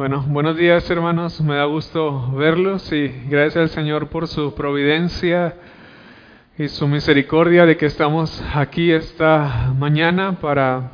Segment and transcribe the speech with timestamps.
[0.00, 5.56] Bueno, buenos días hermanos, me da gusto verlos y gracias al Señor por su providencia
[6.56, 10.90] y su misericordia de que estamos aquí esta mañana para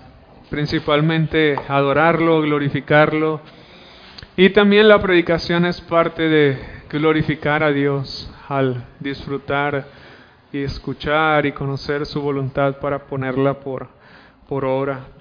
[0.51, 3.41] principalmente adorarlo, glorificarlo
[4.37, 6.59] y también la predicación es parte de
[6.91, 9.87] glorificar a Dios al disfrutar
[10.53, 13.87] y escuchar y conocer su voluntad para ponerla por,
[14.49, 15.16] por obra.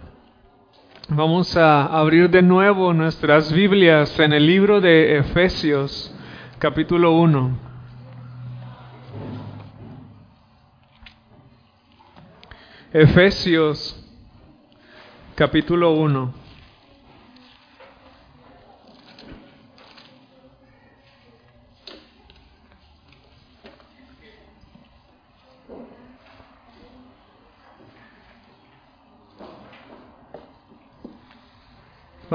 [1.10, 6.12] Vamos a abrir de nuevo nuestras Biblias en el libro de Efesios,
[6.58, 7.60] capítulo 1.
[12.92, 14.04] Efesios,
[15.36, 16.45] capítulo 1.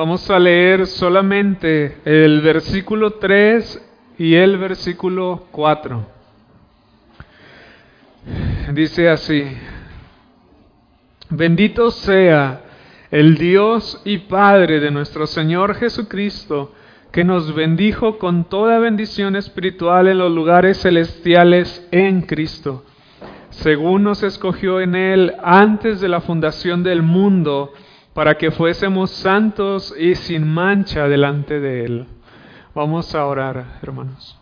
[0.01, 6.07] Vamos a leer solamente el versículo 3 y el versículo 4.
[8.73, 9.45] Dice así,
[11.29, 12.63] bendito sea
[13.11, 16.73] el Dios y Padre de nuestro Señor Jesucristo,
[17.13, 22.87] que nos bendijo con toda bendición espiritual en los lugares celestiales en Cristo,
[23.51, 27.75] según nos escogió en Él antes de la fundación del mundo,
[28.15, 32.07] para que fuésemos santos y sin mancha delante de Él.
[32.75, 34.39] Vamos a orar, hermanos.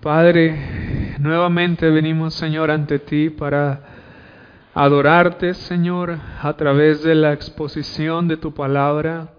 [0.00, 3.82] Padre, nuevamente venimos, Señor, ante ti para
[4.74, 9.34] adorarte, Señor, a través de la exposición de tu palabra,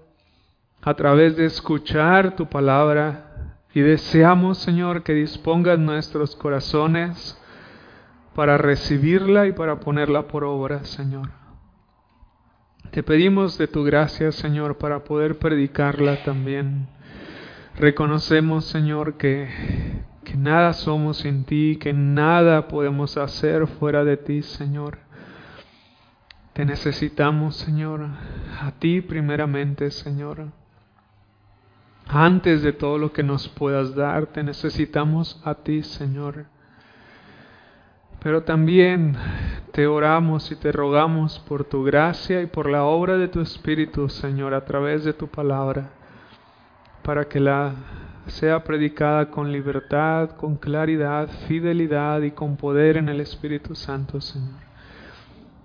[0.83, 7.41] a través de escuchar tu palabra, y deseamos, Señor, que dispongas nuestros corazones
[8.35, 11.29] para recibirla y para ponerla por obra, Señor.
[12.91, 16.88] Te pedimos de tu gracia, Señor, para poder predicarla también.
[17.77, 19.49] Reconocemos, Señor, que,
[20.25, 24.97] que nada somos sin ti, que nada podemos hacer fuera de ti, Señor.
[26.53, 28.07] Te necesitamos, Señor,
[28.61, 30.47] a ti primeramente, Señor.
[32.07, 36.47] Antes de todo lo que nos puedas dar, te necesitamos a ti, Señor.
[38.23, 39.15] Pero también
[39.71, 44.09] te oramos y te rogamos por tu gracia y por la obra de tu Espíritu,
[44.09, 45.89] Señor, a través de tu palabra,
[47.01, 47.73] para que la
[48.27, 54.61] sea predicada con libertad, con claridad, fidelidad y con poder en el Espíritu Santo, Señor.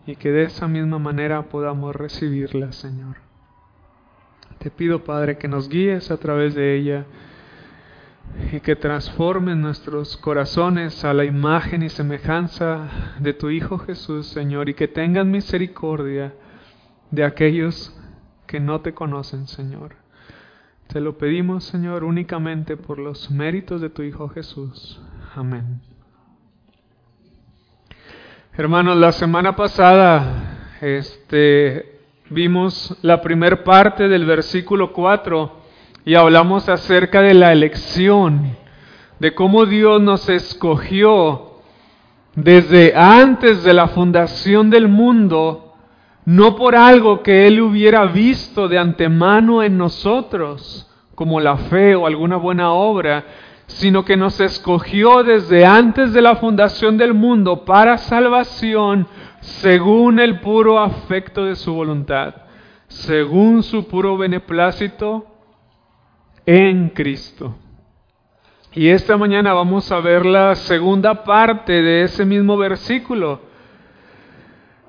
[0.06, 3.16] Y que de esa misma manera podamos recibirla, Señor.
[4.58, 7.04] Te pido, Padre, que nos guíes a través de ella
[8.52, 12.88] y que transformes nuestros corazones a la imagen y semejanza
[13.18, 16.34] de tu Hijo Jesús, Señor, y que tengan misericordia
[17.10, 17.94] de aquellos
[18.46, 19.96] que no te conocen, Señor.
[20.86, 25.00] Te lo pedimos, Señor, únicamente por los méritos de tu Hijo Jesús.
[25.34, 25.80] Amén.
[28.52, 32.00] Hermanos, la semana pasada este,
[32.30, 35.65] vimos la primer parte del versículo 4
[36.06, 38.56] y hablamos acerca de la elección,
[39.18, 41.56] de cómo Dios nos escogió
[42.36, 45.74] desde antes de la fundación del mundo,
[46.24, 52.06] no por algo que Él hubiera visto de antemano en nosotros, como la fe o
[52.06, 53.24] alguna buena obra,
[53.66, 59.08] sino que nos escogió desde antes de la fundación del mundo para salvación
[59.40, 62.32] según el puro afecto de su voluntad,
[62.86, 65.32] según su puro beneplácito
[66.46, 67.56] en Cristo.
[68.72, 73.40] Y esta mañana vamos a ver la segunda parte de ese mismo versículo.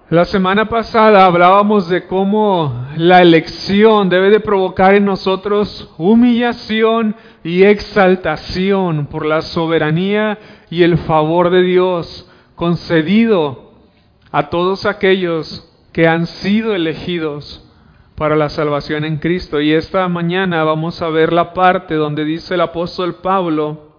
[0.10, 7.64] La semana pasada hablábamos de cómo la elección debe de provocar en nosotros humillación y
[7.64, 10.38] exaltación por la soberanía
[10.70, 13.74] y el favor de Dios concedido
[14.32, 17.67] a todos aquellos que han sido elegidos
[18.18, 19.62] para la salvación en Cristo.
[19.62, 23.94] Y esta mañana vamos a ver la parte donde dice el apóstol Pablo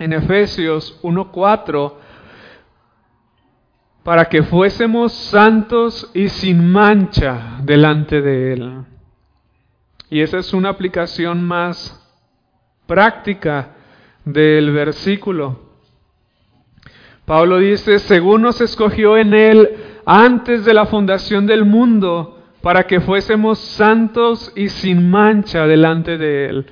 [0.00, 1.92] en Efesios 1.4,
[4.02, 8.84] para que fuésemos santos y sin mancha delante de Él.
[10.08, 11.96] Y esa es una aplicación más
[12.86, 13.76] práctica
[14.24, 15.70] del versículo.
[17.26, 19.68] Pablo dice, según nos escogió en Él
[20.04, 26.46] antes de la fundación del mundo, para que fuésemos santos y sin mancha delante de
[26.46, 26.66] Él.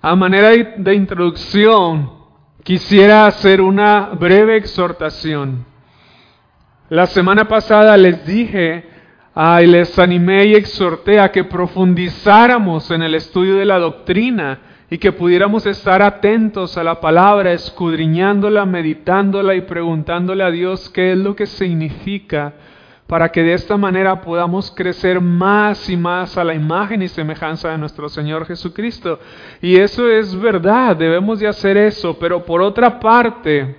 [0.00, 2.10] A manera de introducción,
[2.62, 5.64] quisiera hacer una breve exhortación.
[6.88, 8.84] La semana pasada les dije
[9.62, 14.60] y les animé y exhorté a que profundizáramos en el estudio de la doctrina
[14.90, 21.12] y que pudiéramos estar atentos a la palabra, escudriñándola, meditándola y preguntándole a Dios qué
[21.12, 22.54] es lo que significa
[23.06, 27.70] para que de esta manera podamos crecer más y más a la imagen y semejanza
[27.70, 29.18] de nuestro Señor Jesucristo.
[29.60, 33.76] Y eso es verdad, debemos de hacer eso, pero por otra parte,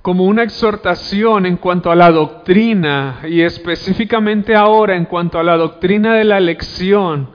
[0.00, 5.56] como una exhortación en cuanto a la doctrina y específicamente ahora en cuanto a la
[5.56, 7.30] doctrina de la elección,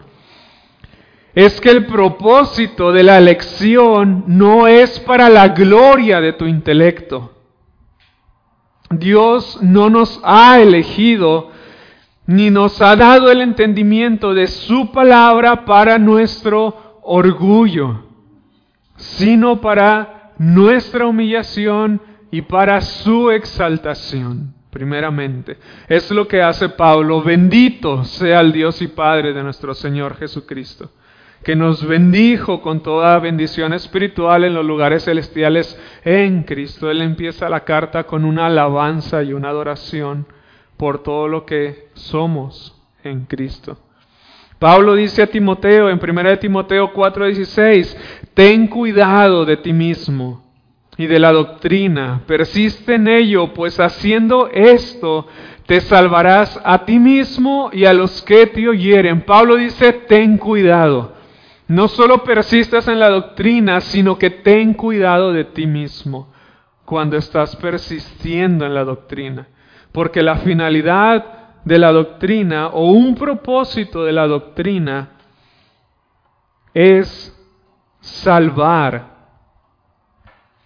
[1.35, 7.36] es que el propósito de la elección no es para la gloria de tu intelecto.
[8.89, 11.51] Dios no nos ha elegido
[12.25, 18.03] ni nos ha dado el entendimiento de su palabra para nuestro orgullo,
[18.97, 25.57] sino para nuestra humillación y para su exaltación, primeramente.
[25.87, 27.21] Es lo que hace Pablo.
[27.21, 30.91] Bendito sea el Dios y Padre de nuestro Señor Jesucristo
[31.43, 36.91] que nos bendijo con toda bendición espiritual en los lugares celestiales en Cristo.
[36.91, 40.27] Él empieza la carta con una alabanza y una adoración
[40.77, 43.77] por todo lo que somos en Cristo.
[44.59, 47.95] Pablo dice a Timoteo en 1 Timoteo 4:16,
[48.33, 50.43] ten cuidado de ti mismo
[50.97, 55.27] y de la doctrina, persiste en ello, pues haciendo esto
[55.67, 59.21] te salvarás a ti mismo y a los que te oyeren.
[59.21, 61.16] Pablo dice, ten cuidado.
[61.67, 66.31] No solo persistas en la doctrina, sino que ten cuidado de ti mismo
[66.85, 69.47] cuando estás persistiendo en la doctrina.
[69.91, 71.25] Porque la finalidad
[71.65, 75.09] de la doctrina o un propósito de la doctrina
[76.73, 77.33] es
[77.99, 79.17] salvar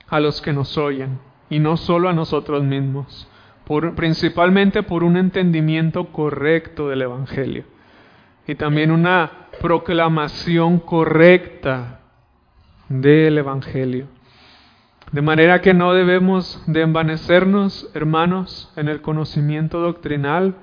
[0.08, 1.18] a los que nos oyen
[1.50, 3.28] y no solo a nosotros mismos,
[3.96, 7.66] principalmente por un entendimiento correcto del Evangelio
[8.48, 12.02] y también una proclamación correcta
[12.90, 14.08] del Evangelio.
[15.12, 20.56] De manera que no debemos de envanecernos, hermanos, en el conocimiento doctrinal,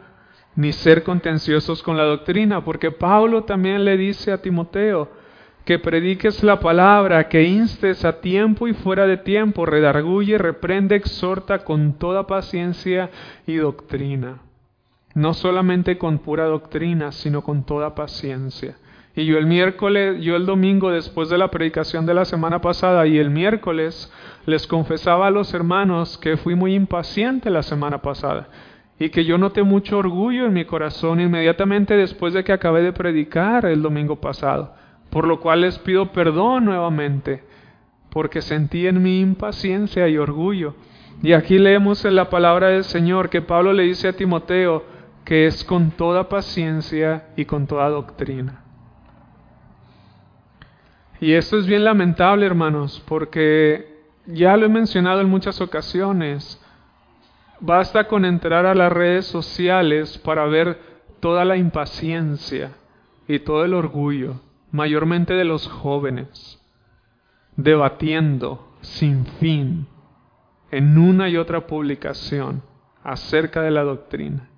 [0.57, 5.11] ni ser contenciosos con la doctrina, porque Pablo también le dice a Timoteo
[5.65, 11.59] que prediques la palabra, que instes a tiempo y fuera de tiempo, redarguye, reprende, exhorta
[11.59, 13.11] con toda paciencia
[13.47, 14.48] y doctrina
[15.19, 18.77] no solamente con pura doctrina, sino con toda paciencia.
[19.17, 23.05] Y yo el miércoles, yo el domingo después de la predicación de la semana pasada
[23.05, 24.13] y el miércoles
[24.47, 28.49] les confesaba a los hermanos que fui muy impaciente la semana pasada
[29.01, 32.93] y que yo noté mucho orgullo en mi corazón inmediatamente después de que acabé de
[32.93, 34.73] predicar el domingo pasado,
[35.11, 37.43] por lo cual les pido perdón nuevamente,
[38.11, 40.77] porque sentí en mi impaciencia y orgullo.
[41.25, 44.98] Y aquí leemos en la palabra del Señor que Pablo le dice a Timoteo,
[45.29, 48.65] que es con toda paciencia y con toda doctrina.
[51.21, 56.59] Y esto es bien lamentable, hermanos, porque ya lo he mencionado en muchas ocasiones.
[57.61, 60.81] Basta con entrar a las redes sociales para ver
[61.21, 62.71] toda la impaciencia
[63.27, 64.41] y todo el orgullo,
[64.73, 66.59] mayormente de los jóvenes,
[67.55, 69.89] debatiendo sin fin
[70.71, 72.63] en una y otra publicación
[73.05, 74.49] acerca de la doctrina.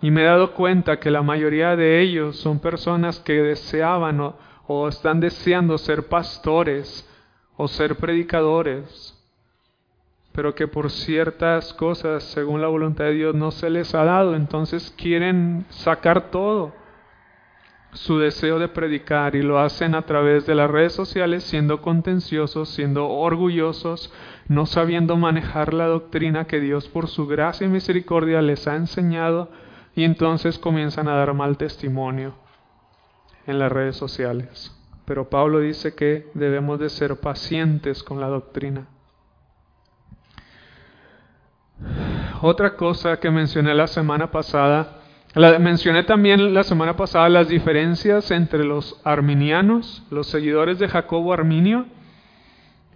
[0.00, 4.20] Y me he dado cuenta que la mayoría de ellos son personas que deseaban
[4.66, 7.08] o, están deseando ser pastores
[7.56, 9.14] o ser predicadores,
[10.32, 14.36] pero que por ciertas cosas, según la voluntad de Dios, no se les ha dado.
[14.36, 16.72] Entonces quieren sacar todo
[17.92, 22.68] su deseo de predicar y lo hacen a través de las redes sociales siendo contenciosos,
[22.68, 24.12] siendo orgullosos,
[24.46, 29.50] no sabiendo manejar la doctrina que Dios por su gracia y misericordia les ha enseñado
[29.98, 32.32] y entonces comienzan a dar mal testimonio
[33.48, 34.72] en las redes sociales.
[35.04, 38.86] Pero Pablo dice que debemos de ser pacientes con la doctrina.
[42.42, 45.00] Otra cosa que mencioné la semana pasada,
[45.34, 51.32] la, mencioné también la semana pasada las diferencias entre los arminianos, los seguidores de Jacobo
[51.32, 51.86] Arminio,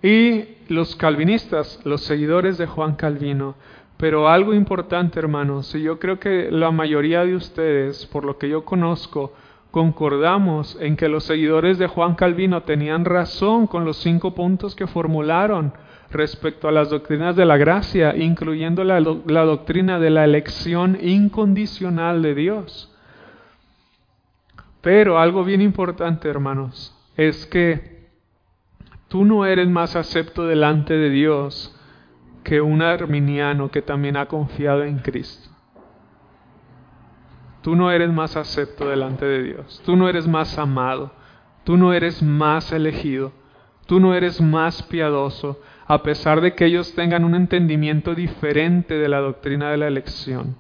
[0.05, 3.57] y los calvinistas, los seguidores de Juan Calvino.
[4.03, 8.49] Pero algo importante, hermanos, y yo creo que la mayoría de ustedes, por lo que
[8.49, 9.33] yo conozco,
[9.71, 14.89] concordamos en que los seguidores de Juan Calvino tenían razón con los cinco puntos que
[14.89, 15.73] formularon
[16.11, 22.35] respecto a las doctrinas de la gracia, incluyendo la, doctrina de la elección incondicional de
[22.35, 22.93] Dios.
[24.81, 28.09] Pero algo bien importante, hermanos, es que
[29.07, 31.79] tú no eres más acepto delante de Dios
[32.43, 35.49] que un arminiano que también ha confiado en Cristo.
[37.63, 39.81] Tú no eres más acepto delante de Dios.
[39.85, 41.13] Tú no eres más amado.
[41.65, 43.33] Tú no eres más elegido.
[43.87, 49.09] Tú no eres más piadoso, a pesar de que ellos tengan un entendimiento diferente de
[49.09, 50.57] la doctrina de la elección.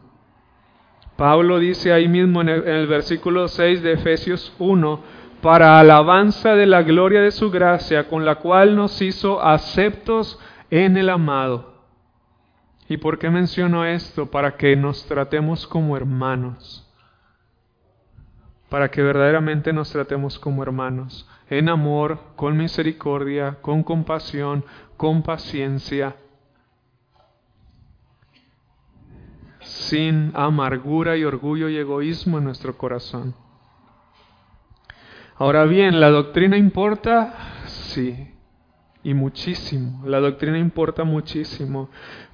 [1.17, 5.01] Pablo dice ahí mismo en el, versículo 6 de Efesios 1,
[5.41, 10.39] para alabanza de la gloria de su gracia, con la cual nos hizo aceptos
[10.71, 11.72] en el amado.
[12.93, 14.31] ¿Y por qué menciono esto?
[14.31, 16.87] Para que nos tratemos como hermanos.
[18.69, 21.27] Para que verdaderamente nos tratemos como hermanos.
[21.49, 24.63] En amor, con misericordia, con compasión,
[24.99, 26.17] con paciencia,
[29.61, 33.35] sin amargura y orgullo y egoísmo en nuestro corazón.
[35.37, 37.65] Ahora bien, ¿la doctrina importa?
[37.65, 38.33] Sí,
[39.05, 40.03] y muchísimo.
[40.07, 41.91] La doctrina importa muchísimo.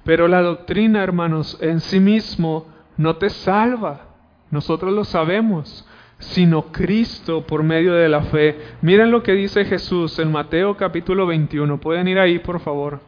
[0.09, 2.65] Pero la doctrina, hermanos, en sí mismo
[2.97, 4.07] no te salva.
[4.49, 5.87] Nosotros lo sabemos
[6.17, 8.57] sino Cristo por medio de la fe.
[8.81, 11.79] Miren lo que dice Jesús en Mateo capítulo 21.
[11.79, 13.01] Pueden ir ahí, por favor.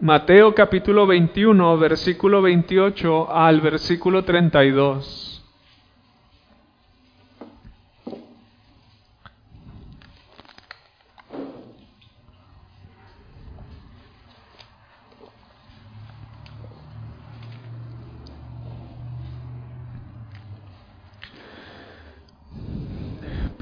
[0.00, 5.33] Mateo capítulo 21, versículo 28 al versículo 32.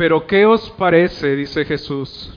[0.03, 1.37] Pero ¿qué os parece?
[1.37, 2.37] dice Jesús.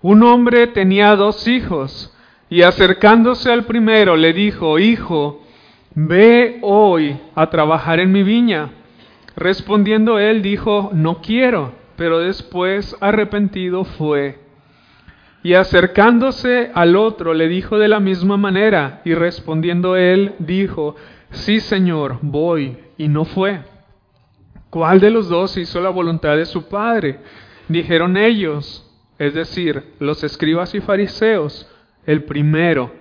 [0.00, 2.16] Un hombre tenía dos hijos
[2.48, 5.42] y acercándose al primero le dijo, Hijo,
[5.96, 8.70] ve hoy a trabajar en mi viña.
[9.34, 14.38] Respondiendo él dijo, No quiero, pero después arrepentido fue.
[15.42, 20.94] Y acercándose al otro le dijo de la misma manera, y respondiendo él dijo,
[21.32, 23.73] Sí, Señor, voy, y no fue.
[24.74, 27.20] ¿Cuál de los dos hizo la voluntad de su Padre?
[27.68, 28.84] Dijeron ellos,
[29.20, 31.70] es decir, los escribas y fariseos
[32.04, 32.92] el primero.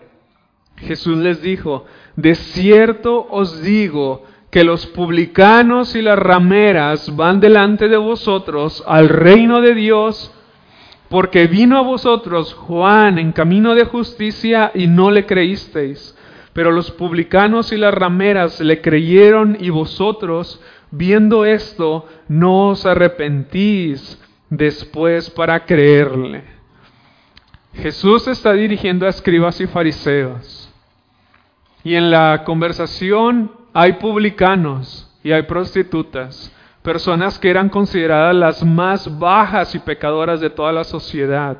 [0.77, 7.89] Jesús les dijo, de cierto os digo que los publicanos y las rameras van delante
[7.89, 10.31] de vosotros al reino de Dios,
[11.09, 16.15] porque vino a vosotros Juan en camino de justicia y no le creísteis.
[16.53, 20.61] Pero los publicanos y las rameras le creyeron y vosotros,
[20.95, 26.43] viendo esto, no os arrepentís después para creerle.
[27.73, 30.71] Jesús está dirigiendo a escribas y fariseos.
[31.83, 39.17] Y en la conversación hay publicanos y hay prostitutas, personas que eran consideradas las más
[39.17, 41.57] bajas y pecadoras de toda la sociedad.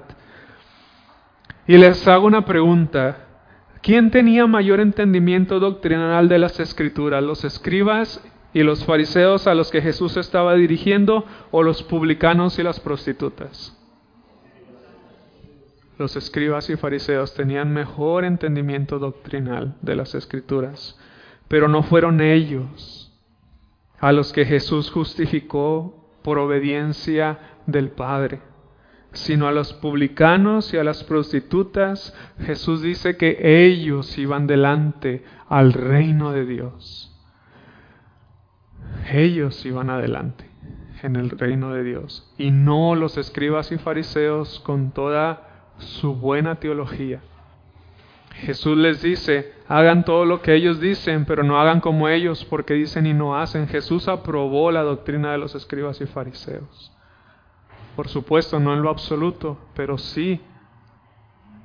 [1.66, 3.18] Y les hago una pregunta.
[3.82, 7.24] ¿Quién tenía mayor entendimiento doctrinal de las escrituras?
[7.24, 8.22] ¿Los escribas
[8.54, 13.78] y los fariseos a los que Jesús estaba dirigiendo o los publicanos y las prostitutas?
[15.98, 21.00] los escribas y fariseos tenían mejor entendimiento doctrinal de las escrituras,
[21.48, 23.12] pero no fueron ellos
[24.00, 28.42] a los que Jesús justificó por obediencia del Padre,
[29.14, 32.14] sino a los publicanos y a las prostitutas.
[32.40, 37.13] Jesús dice que ellos iban delante al reino de Dios.
[39.12, 40.50] Ellos iban adelante
[41.02, 46.56] en el reino de Dios y no los escribas y fariseos con toda su buena
[46.56, 47.22] teología.
[48.36, 52.74] Jesús les dice, hagan todo lo que ellos dicen, pero no hagan como ellos porque
[52.74, 53.68] dicen y no hacen.
[53.68, 56.92] Jesús aprobó la doctrina de los escribas y fariseos.
[57.96, 60.42] Por supuesto, no en lo absoluto, pero sí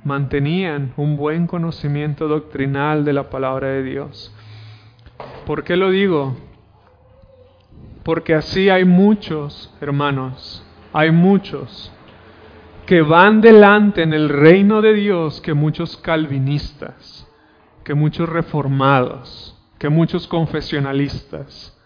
[0.04, 4.34] mantenían un buen conocimiento doctrinal de la palabra de Dios.
[5.46, 6.36] ¿Por qué lo digo?
[8.08, 11.92] Porque así hay muchos, hermanos, hay muchos
[12.86, 17.28] que van delante en el reino de Dios que muchos calvinistas,
[17.84, 21.78] que muchos reformados, que muchos confesionalistas,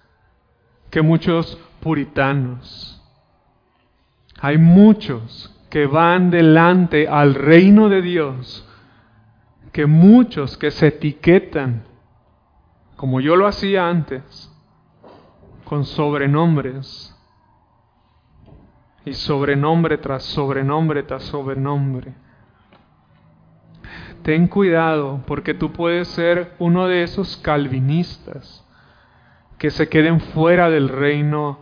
[0.91, 3.03] que muchos puritanos.
[4.39, 8.65] Hay muchos que van delante al reino de Dios,
[9.73, 11.83] que muchos que se etiquetan,
[12.95, 14.52] como yo lo hacía antes,
[15.65, 17.17] con sobrenombres
[19.05, 22.15] y sobrenombre tras sobrenombre tras sobrenombre.
[24.23, 28.65] Ten cuidado porque tú puedes ser uno de esos calvinistas
[29.59, 31.59] que se queden fuera del reino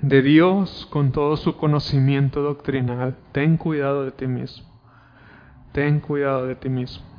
[0.00, 3.16] de Dios con todo su conocimiento doctrinal.
[3.32, 4.66] Ten cuidado de ti mismo.
[5.72, 7.13] Ten cuidado de ti mismo.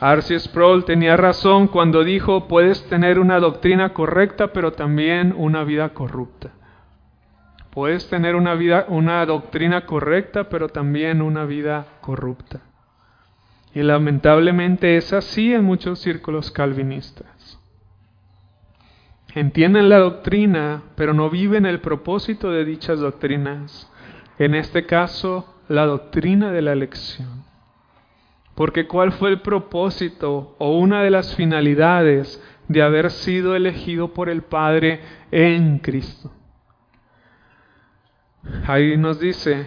[0.00, 5.90] Arce Sproul tenía razón cuando dijo, puedes tener una doctrina correcta, pero también una vida
[5.90, 6.52] corrupta.
[7.70, 12.62] Puedes tener una, vida, una doctrina correcta, pero también una vida corrupta.
[13.74, 17.60] Y lamentablemente es así en muchos círculos calvinistas.
[19.34, 23.92] Entienden la doctrina, pero no viven el propósito de dichas doctrinas.
[24.38, 27.49] En este caso, la doctrina de la elección.
[28.60, 34.28] Porque ¿cuál fue el propósito o una de las finalidades de haber sido elegido por
[34.28, 35.00] el Padre
[35.30, 36.30] en Cristo?
[38.66, 39.66] Ahí nos dice,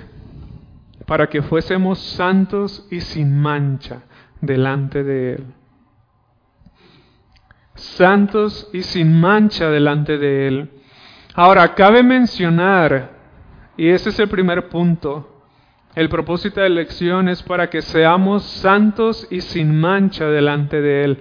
[1.07, 4.03] para que fuésemos santos y sin mancha
[4.41, 5.45] delante de Él.
[7.73, 10.69] Santos y sin mancha delante de Él.
[11.33, 13.09] Ahora, cabe mencionar,
[13.75, 15.32] y ese es el primer punto,
[15.95, 21.03] el propósito de la elección es para que seamos santos y sin mancha delante de
[21.03, 21.19] Él.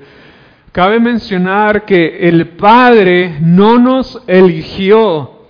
[0.73, 5.49] Cabe mencionar que el Padre no nos eligió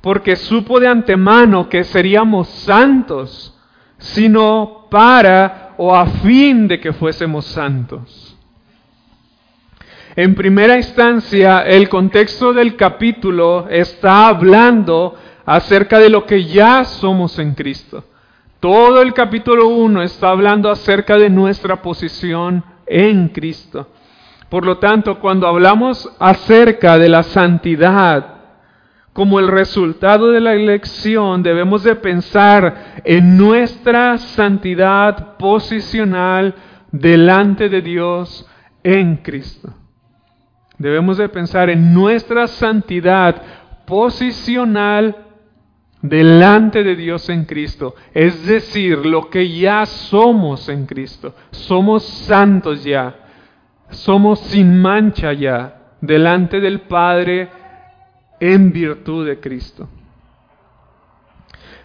[0.00, 3.54] porque supo de antemano que seríamos santos,
[3.98, 8.36] sino para o a fin de que fuésemos santos.
[10.16, 15.14] En primera instancia, el contexto del capítulo está hablando
[15.44, 18.04] acerca de lo que ya somos en Cristo.
[18.62, 23.88] Todo el capítulo 1 está hablando acerca de nuestra posición en Cristo.
[24.48, 28.36] Por lo tanto, cuando hablamos acerca de la santidad
[29.12, 36.54] como el resultado de la elección, debemos de pensar en nuestra santidad posicional
[36.92, 38.48] delante de Dios
[38.84, 39.74] en Cristo.
[40.78, 43.42] Debemos de pensar en nuestra santidad
[43.86, 45.31] posicional
[46.02, 51.34] delante de Dios en Cristo, es decir, lo que ya somos en Cristo.
[51.52, 53.14] Somos santos ya,
[53.90, 57.48] somos sin mancha ya, delante del Padre
[58.40, 59.88] en virtud de Cristo.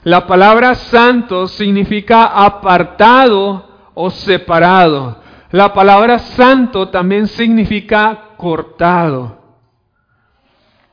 [0.04, 5.22] La palabra santo significa apartado o separado.
[5.52, 9.47] La palabra santo también significa cortado.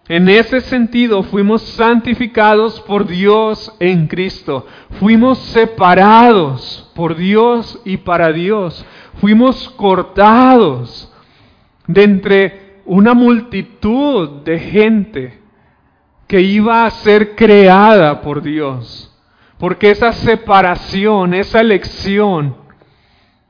[0.09, 4.67] En ese sentido, fuimos santificados por Dios en Cristo.
[5.01, 8.85] Fuimos separados por Dios y para Dios.
[9.15, 11.11] Fuimos cortados
[11.87, 15.41] de entre una multitud de gente
[16.27, 19.11] que iba a ser creada por Dios.
[19.57, 22.57] Porque esa separación, esa elección,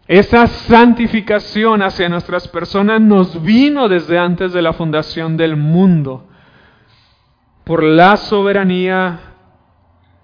[0.06, 6.28] esa santificación hacia nuestras personas nos vino desde antes de la fundación del mundo
[7.64, 9.20] por la soberanía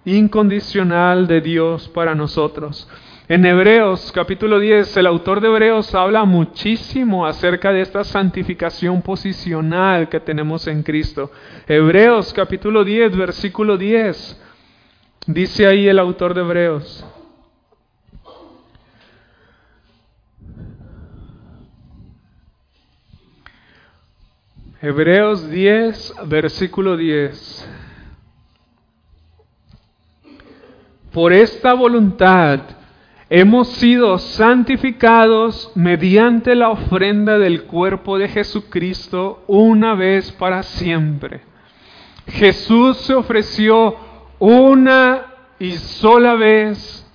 [0.04, 2.88] incondicional de Dios para nosotros.
[3.28, 10.08] En Hebreos capítulo 10, el autor de Hebreos habla muchísimo acerca de esta santificación posicional
[10.08, 11.30] que tenemos en Cristo.
[11.66, 14.40] Hebreos capítulo 10, versículo 10,
[15.28, 17.06] dice ahí el autor de Hebreos.
[24.82, 27.68] Hebreos 10, versículo 10.
[31.12, 32.60] Por esta voluntad
[33.28, 41.42] hemos sido santificados mediante la ofrenda del cuerpo de Jesucristo una vez para siempre.
[42.28, 43.96] Jesús se ofreció
[44.38, 45.26] una
[45.58, 47.06] y sola vez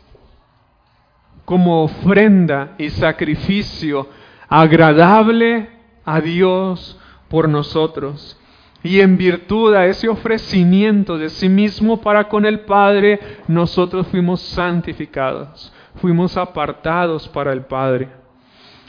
[1.46, 4.08] como ofrenda y sacrificio
[4.50, 5.68] agradable
[6.06, 7.00] a Dios
[7.36, 8.40] por nosotros.
[8.82, 13.20] Y en virtud a ese ofrecimiento de sí mismo para con el Padre,
[13.50, 18.08] nosotros fuimos santificados, fuimos apartados para el Padre.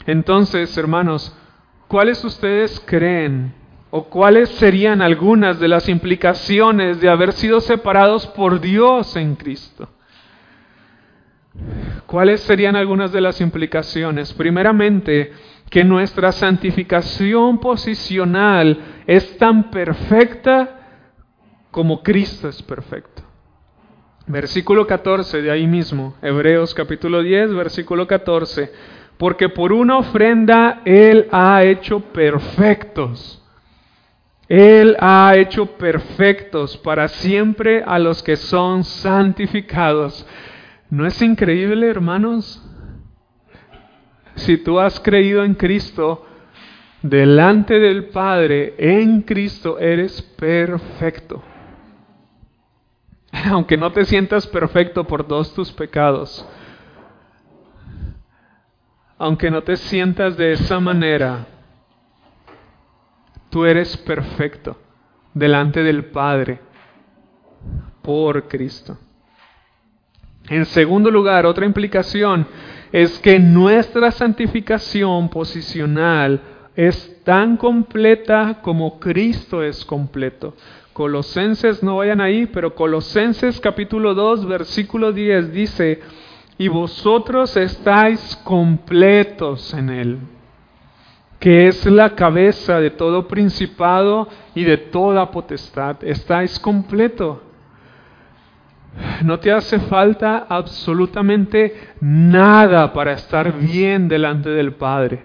[0.05, 1.35] Entonces, hermanos,
[1.89, 3.53] ¿cuáles ustedes creen
[3.89, 9.89] o cuáles serían algunas de las implicaciones de haber sido separados por Dios en Cristo?
[12.05, 14.31] ¿Cuáles serían algunas de las implicaciones?
[14.31, 15.33] Primeramente,
[15.69, 20.77] que nuestra santificación posicional es tan perfecta
[21.71, 23.23] como Cristo es perfecto.
[24.25, 28.71] Versículo 14 de ahí mismo, Hebreos capítulo 10, versículo 14,
[29.17, 33.41] porque por una ofrenda Él ha hecho perfectos.
[34.49, 40.25] Él ha hecho perfectos para siempre a los que son santificados.
[40.89, 42.63] ¿No es increíble, hermanos?
[44.37, 46.25] Si tú has creído en Cristo,
[47.01, 51.43] delante del Padre, en Cristo, eres perfecto.
[53.51, 56.47] Aunque no te sientas perfecto por todos tus pecados.
[59.19, 61.47] aunque no te sientas de esa manera,
[63.49, 64.77] tú eres perfecto
[65.33, 66.59] delante del Padre
[68.03, 68.95] por Cristo.
[70.49, 72.47] En segundo lugar, otra implicación
[72.91, 76.41] es que nuestra santificación posicional
[76.75, 80.53] es tan completa como Cristo es completo.
[80.93, 85.99] Colosenses, no vayan ahí, pero Colosenses capítulo 2, versículo 10 dice,
[86.57, 90.17] y vosotros estáis completos en Él,
[91.39, 95.97] que es la cabeza de todo principado y de toda potestad.
[96.03, 97.43] Estáis completo.
[99.23, 105.23] No te hace falta absolutamente nada para estar bien delante del Padre.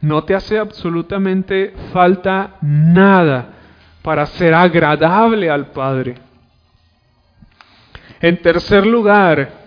[0.00, 3.54] No te hace absolutamente falta nada
[4.02, 6.16] para ser agradable al Padre.
[8.20, 9.64] En tercer lugar,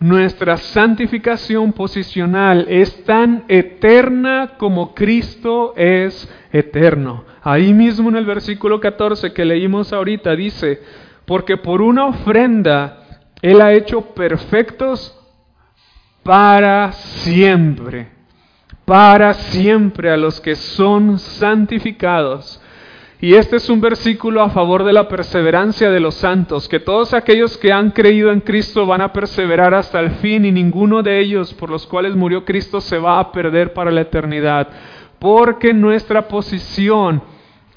[0.00, 7.24] nuestra santificación posicional es tan eterna como Cristo es eterno.
[7.42, 10.80] Ahí mismo en el versículo 14 que leímos ahorita dice,
[11.26, 12.98] porque por una ofrenda
[13.42, 15.18] Él ha hecho perfectos
[16.22, 18.08] para siempre,
[18.84, 22.60] para siempre a los que son santificados.
[23.20, 27.14] Y este es un versículo a favor de la perseverancia de los santos, que todos
[27.14, 31.20] aquellos que han creído en Cristo van a perseverar hasta el fin y ninguno de
[31.20, 34.68] ellos por los cuales murió Cristo se va a perder para la eternidad,
[35.18, 37.22] porque nuestra posición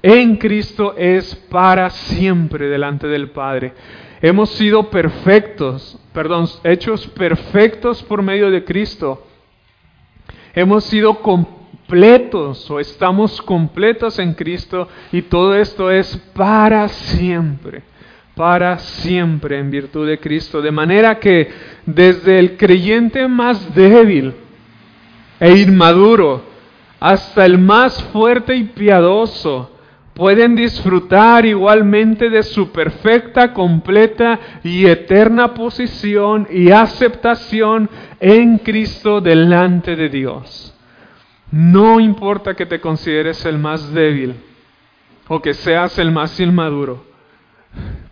[0.02, 3.74] en Cristo es para siempre delante del Padre.
[4.22, 9.26] Hemos sido perfectos, perdón, hechos perfectos por medio de Cristo.
[10.56, 17.84] Hemos sido completos o estamos completos en Cristo y todo esto es para siempre,
[18.36, 20.62] para siempre en virtud de Cristo.
[20.62, 21.52] De manera que
[21.86, 24.34] desde el creyente más débil
[25.40, 26.42] e inmaduro
[27.00, 29.77] hasta el más fuerte y piadoso,
[30.18, 37.88] pueden disfrutar igualmente de su perfecta, completa y eterna posición y aceptación
[38.20, 40.76] en Cristo delante de Dios.
[41.52, 44.34] No importa que te consideres el más débil
[45.28, 47.06] o que seas el más inmaduro.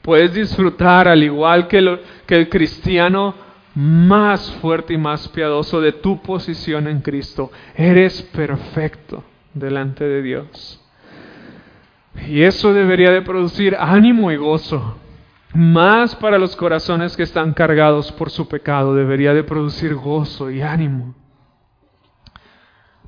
[0.04, 3.34] Puedes disfrutar al igual que, que el cristiano
[3.74, 7.52] más fuerte y más piadoso de tu posición en Cristo.
[7.76, 9.24] Eres perfecto
[9.56, 10.85] delante de Dios.
[12.28, 14.98] Y eso debería de producir ánimo y gozo.
[15.54, 20.62] Más para los corazones que están cargados por su pecado, debería de producir gozo y
[20.62, 21.16] ánimo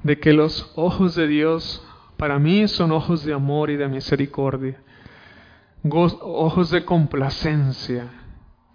[0.03, 4.81] de que los ojos de Dios para mí son ojos de amor y de misericordia,
[5.83, 8.07] ojos de complacencia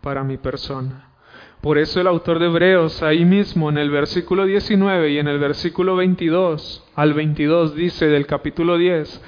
[0.03, 1.09] para mi persona.
[1.62, 5.38] Por eso el autor de Hebreos ahí mismo en el versículo 19 y en el
[5.38, 9.23] versículo 22 al 22 dice del capítulo 10,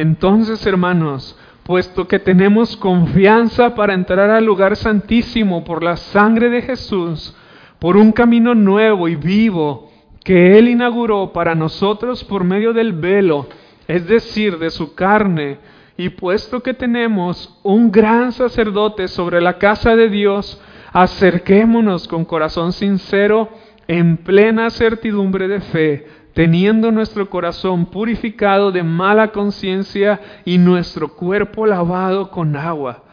[0.00, 6.62] entonces hermanos, puesto que tenemos confianza para entrar al lugar santísimo por la sangre de
[6.62, 7.34] Jesús,
[7.80, 9.90] por un camino nuevo y vivo,
[10.22, 13.48] que Él inauguró para nosotros por medio del velo,
[13.88, 15.58] es decir, de su carne,
[15.96, 22.72] y puesto que tenemos un gran sacerdote sobre la casa de Dios, acerquémonos con corazón
[22.72, 23.48] sincero,
[23.88, 31.66] en plena certidumbre de fe, teniendo nuestro corazón purificado de mala conciencia y nuestro cuerpo
[31.66, 33.04] lavado con agua.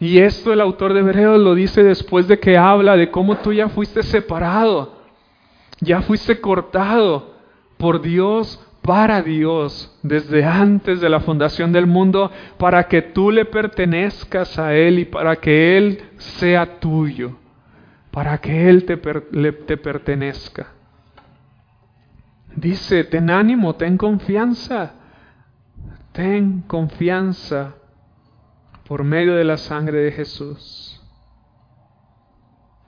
[0.00, 3.52] Y esto el autor de Hebreos lo dice después de que habla de cómo tú
[3.52, 5.04] ya fuiste separado
[5.80, 7.34] ya fuiste cortado
[7.76, 13.44] por Dios para Dios desde antes de la fundación del mundo para que tú le
[13.44, 17.36] pertenezcas a Él y para que Él sea tuyo,
[18.10, 20.73] para que Él te, te pertenezca.
[22.56, 24.94] Dice, ten ánimo, ten confianza,
[26.12, 27.74] ten confianza
[28.86, 31.00] por medio de la sangre de Jesús.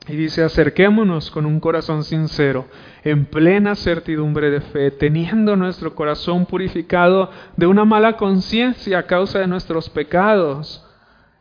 [0.08, 2.66] Y dice, acerquémonos con un corazón sincero,
[3.02, 9.40] en plena certidumbre de fe, teniendo nuestro corazón purificado de una mala conciencia a causa
[9.40, 10.86] de nuestros pecados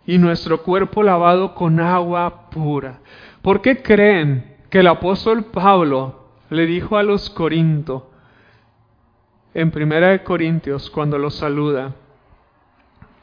[0.07, 3.01] y nuestro cuerpo lavado con agua pura.
[3.43, 8.03] ¿Por qué creen que el apóstol Pablo le dijo a los Corintios,
[9.55, 11.95] en Primera de Corintios, cuando los saluda,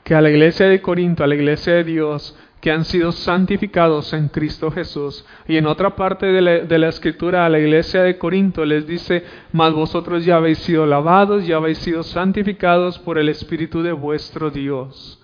[0.02, 4.12] que a la iglesia de Corinto, a la iglesia de Dios, que han sido santificados
[4.14, 5.26] en Cristo Jesús.
[5.46, 9.74] Y en otra parte de la, escritura a la iglesia de Corinto les dice, mas
[9.74, 15.22] vosotros ya habéis sido lavados, ya habéis sido santificados por el Espíritu de vuestro Dios.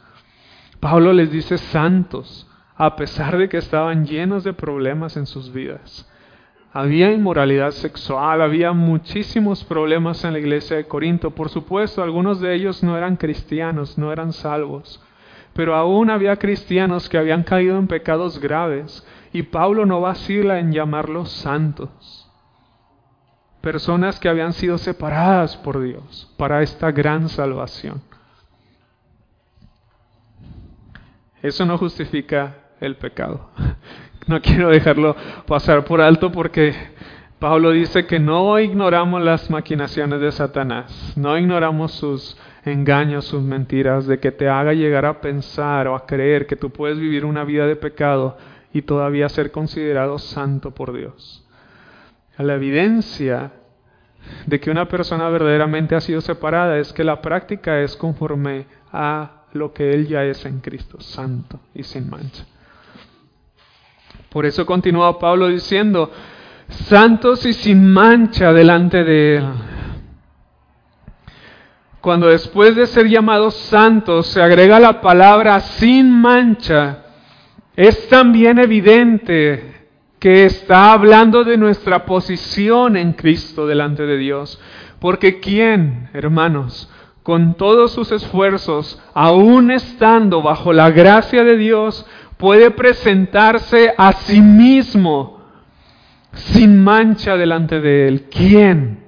[0.79, 6.07] Pablo les dice santos, a pesar de que estaban llenos de problemas en sus vidas.
[6.73, 11.31] Había inmoralidad sexual, había muchísimos problemas en la iglesia de Corinto.
[11.31, 15.03] Por supuesto, algunos de ellos no eran cristianos, no eran salvos.
[15.55, 20.73] Pero aún había cristianos que habían caído en pecados graves y Pablo no vacila en
[20.73, 22.31] llamarlos santos.
[23.63, 28.03] Personas que habían sido separadas por Dios para esta gran salvación.
[31.43, 33.51] Eso no justifica el pecado.
[34.29, 36.75] No quiero dejarlo pasar por alto porque
[37.39, 42.37] Pablo dice que no ignoramos las maquinaciones de Satanás, no ignoramos sus
[42.67, 46.69] engaños, sus mentiras, de que te haga llegar a pensar o a creer que tú
[46.71, 48.37] puedes vivir una vida de pecado
[48.71, 51.47] y todavía ser considerado santo por Dios.
[52.37, 53.53] La evidencia
[54.45, 59.45] de que una persona verdaderamente ha sido separada es que la práctica es conforme a
[59.55, 62.45] lo que él ya es en Cristo, santo y sin mancha.
[64.31, 66.11] Por eso continúa Pablo diciendo,
[66.69, 69.45] santos y sin mancha delante de Él.
[72.01, 77.05] Cuando después de ser llamados santos se agrega la palabra sin mancha,
[77.75, 79.89] es también evidente
[80.19, 84.61] que está hablando de nuestra posición en Cristo delante de Dios.
[85.01, 86.91] Porque ¿quién, hermanos,
[87.23, 92.07] con todos sus esfuerzos, aún estando bajo la gracia de Dios,
[92.39, 95.39] puede presentarse a sí mismo
[96.33, 98.25] sin mancha delante de Él.
[98.31, 99.05] ¿Quién?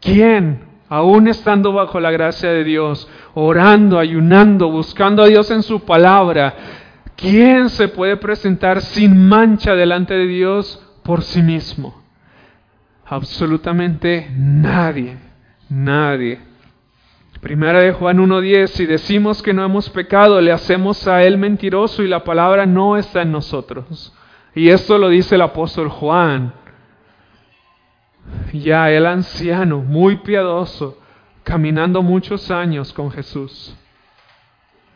[0.00, 0.60] ¿Quién?
[0.88, 6.54] Aún estando bajo la gracia de Dios, orando, ayunando, buscando a Dios en su palabra,
[7.16, 12.02] ¿quién se puede presentar sin mancha delante de Dios por sí mismo?
[13.06, 15.16] Absolutamente nadie,
[15.68, 16.53] nadie.
[17.44, 22.02] Primera de Juan 1.10, si decimos que no hemos pecado, le hacemos a él mentiroso
[22.02, 24.14] y la palabra no está en nosotros.
[24.54, 26.54] Y esto lo dice el apóstol Juan.
[28.54, 30.98] Ya el anciano, muy piadoso,
[31.42, 33.76] caminando muchos años con Jesús.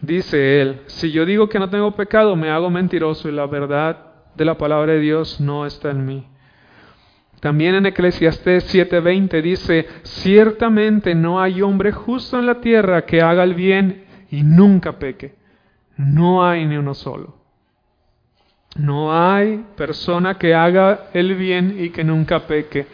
[0.00, 4.06] Dice él, si yo digo que no tengo pecado, me hago mentiroso y la verdad
[4.34, 6.26] de la palabra de Dios no está en mí.
[7.40, 13.44] También en Eclesiastés 7:20 dice, ciertamente no hay hombre justo en la tierra que haga
[13.44, 15.35] el bien y nunca peque.
[15.96, 17.37] No hay ni uno solo.
[18.77, 22.87] No hay persona que haga el bien y que nunca peque.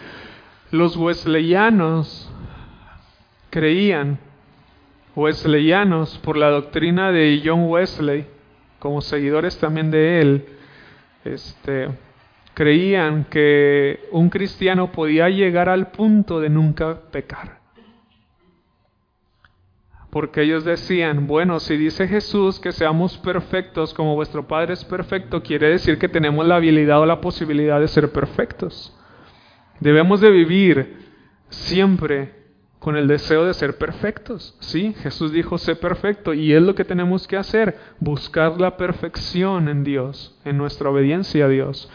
[0.71, 2.31] Los wesleyanos
[3.51, 4.19] creían,
[5.15, 8.27] wesleyanos por la doctrina de John Wesley,
[8.79, 10.47] como seguidores también de él,
[11.25, 11.89] este,
[12.55, 17.61] creían que un cristiano podía llegar al punto de nunca pecar.
[20.11, 25.43] Porque ellos decían, bueno, si dice Jesús que seamos perfectos como vuestro Padre es perfecto,
[25.43, 28.97] quiere decir que tenemos la habilidad o la posibilidad de ser perfectos.
[29.81, 30.97] Debemos de vivir
[31.49, 32.45] siempre
[32.79, 34.57] con el deseo de ser perfectos.
[34.61, 39.69] Sí, Jesús dijo, sé perfecto y es lo que tenemos que hacer, buscar la perfección
[39.69, 41.91] en Dios, en nuestra obediencia a Dios.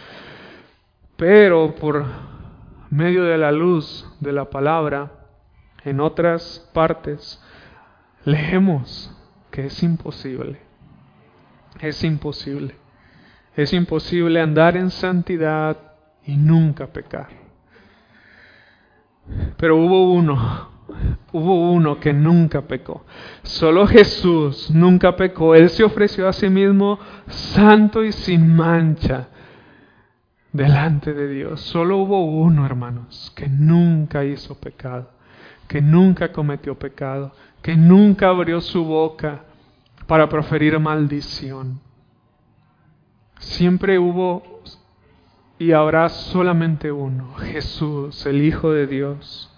[1.19, 2.05] Pero por
[2.89, 5.11] medio de la luz de la palabra,
[5.83, 7.43] en otras partes,
[8.23, 9.13] leemos
[9.51, 10.61] que es imposible.
[11.81, 12.73] Es imposible.
[13.53, 15.75] Es imposible andar en santidad
[16.25, 17.27] y nunca pecar.
[19.57, 20.69] Pero hubo uno,
[21.33, 23.05] hubo uno que nunca pecó.
[23.43, 25.53] Solo Jesús nunca pecó.
[25.53, 29.27] Él se ofreció a sí mismo santo y sin mancha
[30.51, 31.61] delante de Dios.
[31.61, 35.09] Solo hubo uno, hermanos, que nunca hizo pecado,
[35.67, 39.43] que nunca cometió pecado, que nunca abrió su boca
[40.07, 41.79] para proferir maldición.
[43.39, 44.61] Siempre hubo
[45.57, 49.51] y habrá solamente uno, Jesús, el Hijo de Dios.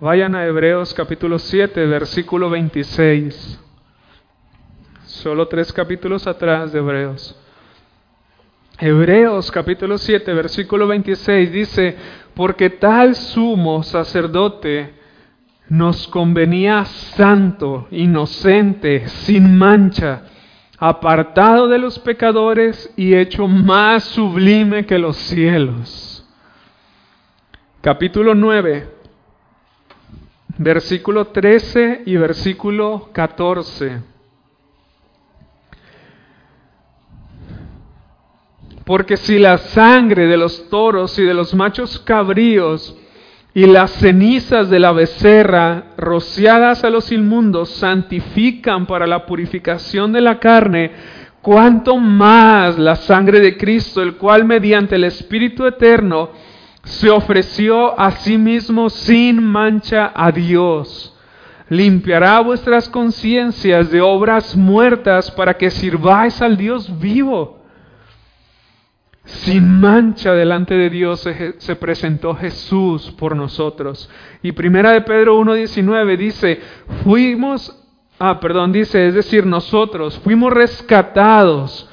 [0.00, 3.60] Vayan a Hebreos capítulo 7, versículo 26.
[5.04, 7.38] Solo tres capítulos atrás de Hebreos.
[8.82, 11.96] Hebreos capítulo 7, versículo 26 dice,
[12.32, 14.94] porque tal sumo sacerdote
[15.68, 20.22] nos convenía santo, inocente, sin mancha,
[20.78, 26.26] apartado de los pecadores y hecho más sublime que los cielos.
[27.82, 28.88] Capítulo 9,
[30.56, 34.09] versículo 13 y versículo 14.
[38.90, 42.96] Porque si la sangre de los toros y de los machos cabríos
[43.54, 50.20] y las cenizas de la becerra rociadas a los inmundos santifican para la purificación de
[50.20, 50.90] la carne,
[51.40, 56.30] cuánto más la sangre de Cristo, el cual mediante el Espíritu Eterno
[56.82, 61.16] se ofreció a sí mismo sin mancha a Dios.
[61.68, 67.59] Limpiará vuestras conciencias de obras muertas para que sirváis al Dios vivo.
[69.42, 74.10] Sin mancha delante de Dios se, presentó Jesús por nosotros.
[74.42, 76.60] Y primera de Pedro 1.19 dice,
[77.04, 77.76] fuimos
[78.22, 81.88] Ah, perdón, dice, es decir, nosotros fuimos rescatados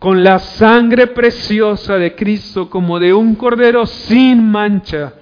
[0.00, 5.14] con la sangre preciosa de Cristo como de un cordero sin mancha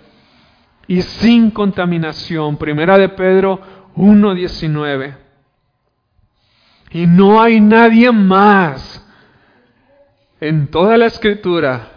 [0.87, 2.57] y sin contaminación.
[2.57, 3.61] Primera de Pedro
[3.95, 5.17] 1.19.
[6.93, 9.07] Y no hay nadie más
[10.43, 11.89] en toda la escritura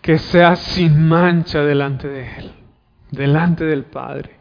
[0.00, 2.52] que sea sin mancha delante de Él,
[3.10, 4.38] delante del Padre.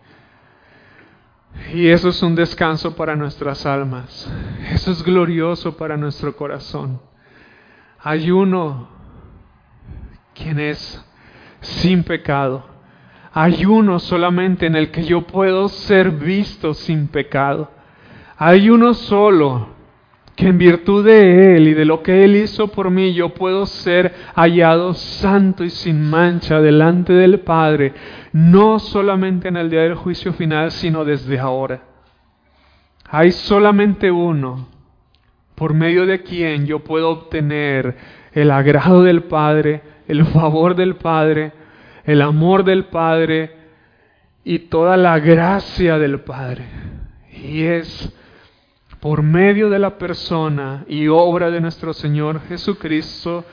[1.73, 4.31] Y eso es un descanso para nuestras almas.
[4.71, 7.01] Eso es glorioso para nuestro corazón.
[8.03, 8.87] Hay uno
[10.35, 11.03] quien es
[11.59, 12.67] sin pecado.
[13.33, 17.71] Hay uno solamente en el que yo puedo ser visto sin pecado.
[18.37, 19.72] Hay uno solo
[20.35, 23.65] que en virtud de Él y de lo que Él hizo por mí yo puedo
[23.65, 27.93] ser hallado santo y sin mancha delante del Padre,
[28.31, 31.83] no solamente en el día del juicio final, sino desde ahora.
[33.09, 34.67] Hay solamente uno
[35.55, 37.95] por medio de quien yo puedo obtener
[38.31, 41.51] el agrado del Padre, el favor del Padre,
[42.05, 43.51] el amor del Padre
[44.43, 46.65] y toda la gracia del Padre.
[47.31, 48.11] Y es
[49.03, 53.43] por medio de la persona y obra de nuestro Señor Jesucristo,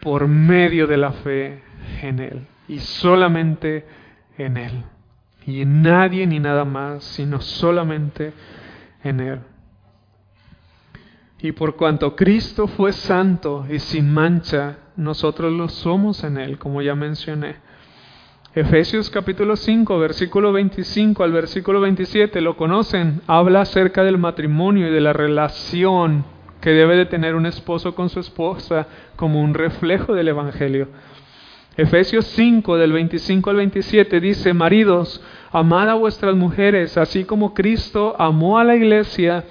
[0.00, 1.62] por medio de la fe
[2.02, 3.86] en Él y solamente
[4.36, 4.82] en Él.
[5.46, 8.32] Y en nadie ni nada más, sino solamente
[9.04, 9.40] en Él.
[11.38, 16.82] Y por cuanto Cristo fue santo y sin mancha, nosotros lo somos en Él, como
[16.82, 17.58] ya mencioné.
[18.56, 24.90] Efesios capítulo 5, versículo 25 al versículo 27, lo conocen, habla acerca del matrimonio y
[24.90, 26.24] de la relación
[26.62, 30.88] que debe de tener un esposo con su esposa como un reflejo del Evangelio.
[31.76, 38.16] Efesios 5 del 25 al 27 dice, Maridos, amad a vuestras mujeres, así como Cristo
[38.18, 39.44] amó a la iglesia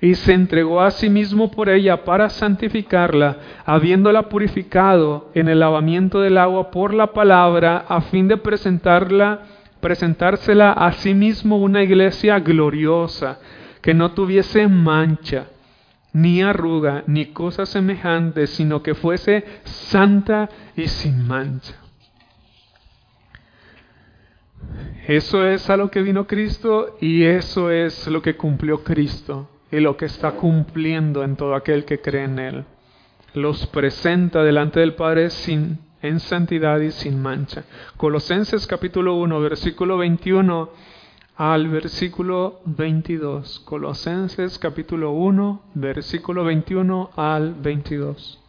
[0.00, 3.36] y se entregó a sí mismo por ella para santificarla,
[3.66, 9.40] habiéndola purificado en el lavamiento del agua por la palabra, a fin de presentarla,
[9.80, 13.40] presentársela a sí mismo una iglesia gloriosa,
[13.82, 15.48] que no tuviese mancha,
[16.14, 21.74] ni arruga, ni cosa semejante, sino que fuese santa y sin mancha.
[25.06, 29.80] Eso es a lo que vino Cristo y eso es lo que cumplió Cristo y
[29.80, 32.64] lo que está cumpliendo en todo aquel que cree en Él.
[33.34, 37.64] Los presenta delante del Padre sin, en santidad y sin mancha.
[37.96, 40.70] Colosenses capítulo 1, versículo 21
[41.36, 43.60] al versículo 22.
[43.60, 48.40] Colosenses capítulo 1, versículo 21 al 22.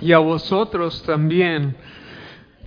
[0.00, 1.76] Y a vosotros también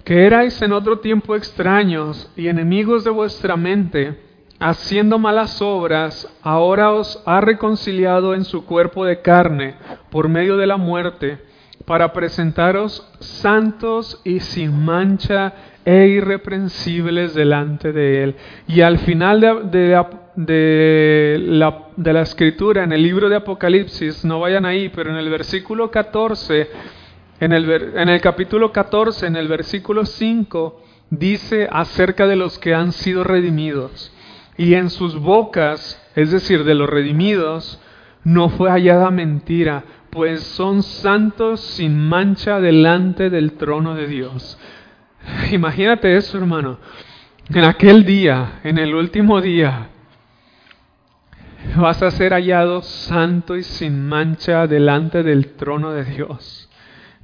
[0.06, 4.20] que erais en otro tiempo extraños y enemigos de vuestra mente,
[4.60, 9.74] haciendo malas obras, ahora os ha reconciliado en su cuerpo de carne
[10.12, 11.40] por medio de la muerte,
[11.86, 18.36] para presentaros santos y sin mancha e irreprensibles delante de Él.
[18.68, 20.04] Y al final de,
[20.36, 25.18] de, la, de la escritura, en el libro de Apocalipsis, no vayan ahí, pero en
[25.18, 26.70] el versículo 14,
[27.40, 33.26] en el, capítulo 14, en el versículo 5, dice acerca de los que han sido
[33.26, 34.14] redimidos.
[34.58, 37.82] Y en sus bocas, es decir, de los redimidos,
[38.24, 44.58] no fue hallada mentira, pues son santos sin mancha delante del trono de Dios.
[45.52, 46.80] Imagínate eso, hermano.
[47.50, 49.90] En aquel día, en el último día,
[51.76, 56.65] vas a ser hallado santo y sin mancha delante del trono de Dios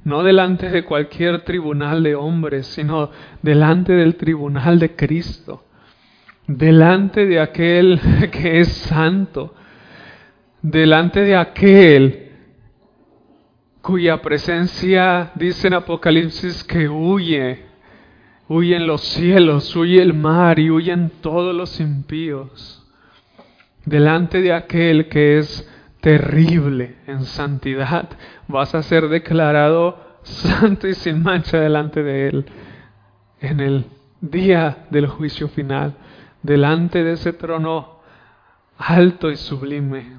[0.04, 3.10] no delante de cualquier tribunal de hombres, sino
[3.42, 5.64] delante del tribunal de Cristo,
[6.46, 8.00] delante de aquel
[8.32, 9.54] que es santo,
[10.60, 12.30] delante de aquel
[13.80, 17.64] cuya presencia, dice en Apocalipsis, que huye,
[18.48, 22.86] huyen los cielos, huye el mar y huyen todos los impíos,
[23.84, 25.68] delante de aquel que es
[26.02, 28.10] terrible en santidad,
[28.48, 32.46] vas a ser declarado santo y sin mancha delante de Él
[33.40, 33.86] en el
[34.20, 35.94] día del juicio final,
[36.42, 38.00] delante de ese trono
[38.78, 40.18] alto y sublime,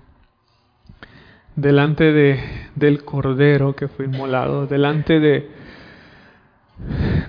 [1.56, 2.40] delante de,
[2.76, 5.52] del Cordero que fue inmolado, delante de,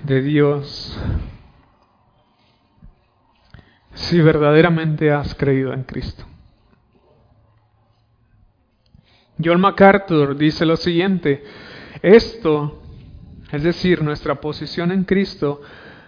[0.03, 0.97] de Dios.
[3.93, 6.25] Si verdaderamente has creído en Cristo.
[9.43, 11.43] John MacArthur dice lo siguiente,
[12.01, 12.81] esto,
[13.51, 15.61] es decir, nuestra posición en Cristo,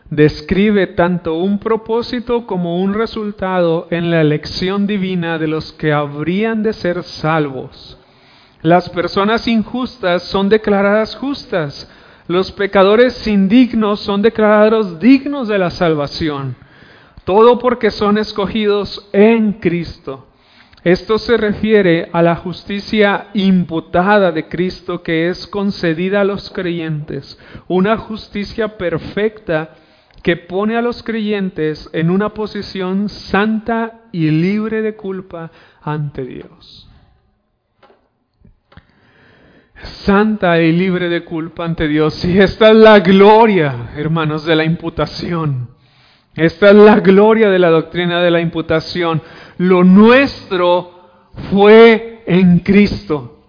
[0.09, 6.63] describe tanto un propósito como un resultado en la elección divina de los que habrían
[6.63, 7.99] de ser salvos.
[8.61, 11.91] Las personas injustas son declaradas justas,
[12.27, 16.55] los pecadores indignos son declarados dignos de la salvación,
[17.25, 20.26] todo porque son escogidos en Cristo.
[20.87, 27.37] Esto se refiere a la justicia imputada de Cristo que es concedida a los creyentes,
[27.67, 29.75] una justicia perfecta
[30.23, 36.89] que pone a los creyentes en una posición santa y libre de culpa ante Dios.
[39.83, 42.23] Santa y libre de culpa ante Dios.
[42.23, 45.67] Y esta es la gloria, hermanos, de la imputación.
[46.37, 49.21] Esta es la gloria de la doctrina de la imputación
[49.57, 50.91] lo nuestro
[51.51, 53.39] fue en Cristo.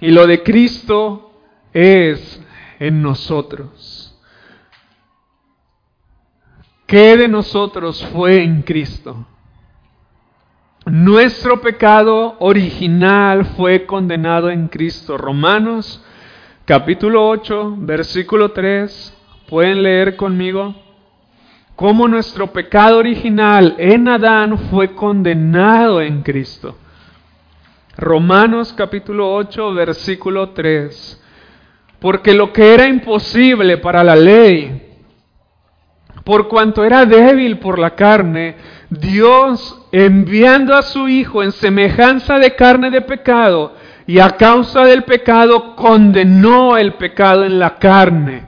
[0.00, 1.32] Y lo de Cristo
[1.72, 2.42] es
[2.78, 4.18] en nosotros.
[6.86, 9.26] ¿Qué de nosotros fue en Cristo?
[10.86, 15.18] Nuestro pecado original fue condenado en Cristo.
[15.18, 16.02] Romanos
[16.64, 19.14] capítulo 8, versículo 3.
[19.50, 20.87] ¿Pueden leer conmigo?
[21.78, 26.76] Cómo nuestro pecado original en Adán fue condenado en Cristo.
[27.96, 31.22] Romanos capítulo 8, versículo 3.
[32.00, 34.96] Porque lo que era imposible para la ley,
[36.24, 38.56] por cuanto era débil por la carne,
[38.90, 45.04] Dios enviando a su Hijo en semejanza de carne de pecado, y a causa del
[45.04, 48.47] pecado condenó el pecado en la carne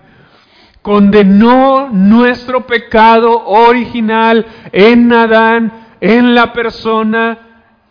[0.83, 7.39] condenó nuestro pecado original en Adán, en la persona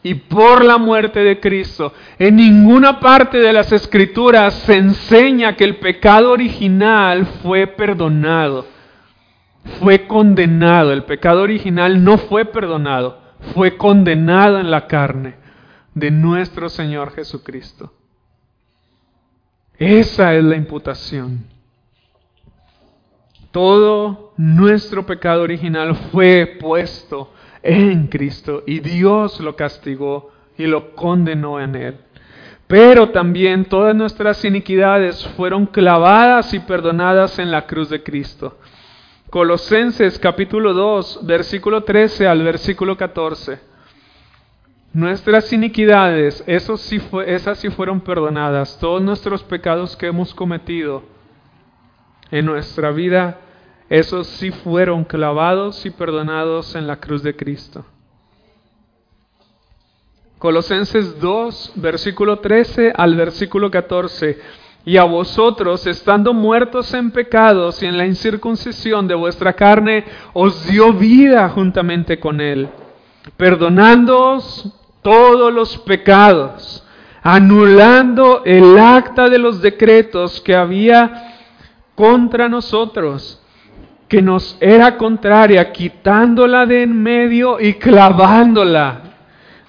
[0.02, 1.94] y por la muerte de Cristo.
[2.18, 8.66] En ninguna parte de las escrituras se enseña que el pecado original fue perdonado,
[9.80, 10.92] fue condenado.
[10.92, 13.22] El pecado original no fue perdonado,
[13.54, 15.36] fue condenado en la carne
[15.94, 17.94] de nuestro Señor Jesucristo.
[19.78, 21.59] Esa es la imputación.
[23.52, 27.34] Todo nuestro pecado original fue puesto
[27.64, 31.98] en Cristo y Dios lo castigó y lo condenó en él.
[32.68, 38.60] Pero también todas nuestras iniquidades fueron clavadas y perdonadas en la cruz de Cristo.
[39.32, 43.60] Colosenses capítulo 2, versículo 13 al versículo 14.
[44.94, 46.44] Nuestras iniquidades,
[47.10, 48.78] fue, esas sí fueron perdonadas.
[48.80, 51.04] Todos nuestros pecados que hemos cometido
[52.32, 53.40] en nuestra vida,
[53.90, 57.86] esos sí fueron clavados y perdonados en la cruz de Cristo.
[60.38, 64.40] Colosenses 2, versículo 13 al versículo 14.
[64.86, 70.66] Y a vosotros, estando muertos en pecados y en la incircuncisión de vuestra carne, os
[70.68, 72.70] dio vida juntamente con Él,
[73.36, 74.72] perdonándoos
[75.02, 76.86] todos los pecados,
[77.22, 81.39] anulando el acta de los decretos que había
[82.00, 83.44] contra nosotros,
[84.08, 89.02] que nos era contraria, quitándola de en medio y clavándola,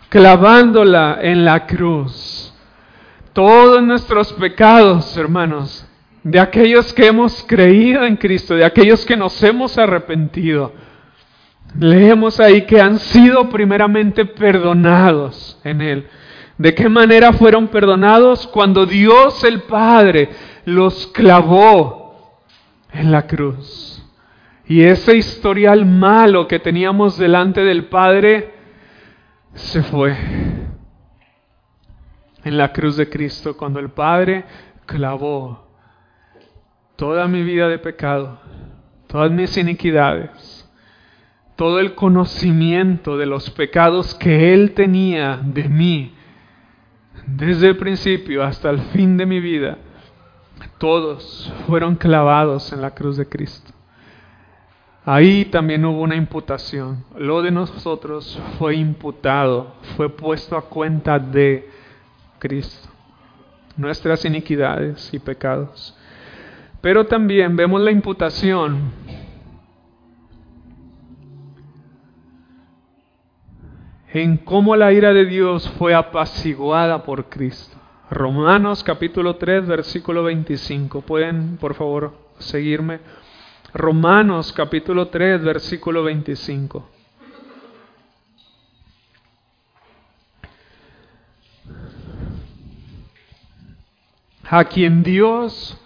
[0.08, 2.54] clavándola en la cruz.
[3.32, 5.84] Todos nuestros pecados, hermanos,
[6.22, 10.72] de aquellos que hemos creído en Cristo, de aquellos que nos hemos arrepentido,
[11.80, 16.06] leemos ahí que han sido primeramente perdonados en Él.
[16.58, 18.46] ¿De qué manera fueron perdonados?
[18.46, 20.30] Cuando Dios el Padre
[20.64, 21.99] los clavó
[22.92, 24.04] en la cruz.
[24.66, 28.54] Y ese historial malo que teníamos delante del Padre
[29.54, 30.16] se fue
[32.44, 34.44] en la cruz de Cristo cuando el Padre
[34.86, 35.66] clavó
[36.96, 38.40] toda mi vida de pecado,
[39.06, 40.70] todas mis iniquidades,
[41.56, 46.14] todo el conocimiento de los pecados que Él tenía de mí
[47.26, 49.78] desde el principio hasta el fin de mi vida
[50.80, 53.70] todos fueron clavados en la cruz de Cristo.
[55.04, 57.04] Ahí también hubo una imputación.
[57.18, 61.68] Lo de nosotros fue imputado, fue puesto a cuenta de
[62.38, 62.88] Cristo.
[63.76, 65.94] Nuestras iniquidades y pecados.
[66.80, 68.92] Pero también vemos la imputación
[74.14, 77.79] en cómo la ira de Dios fue apaciguada por Cristo.
[78.10, 81.02] Romanos capítulo 3, versículo 25.
[81.02, 82.98] ¿Pueden, por favor, seguirme?
[83.72, 86.90] Romanos capítulo 3, versículo 25.
[94.48, 95.80] A quien Dios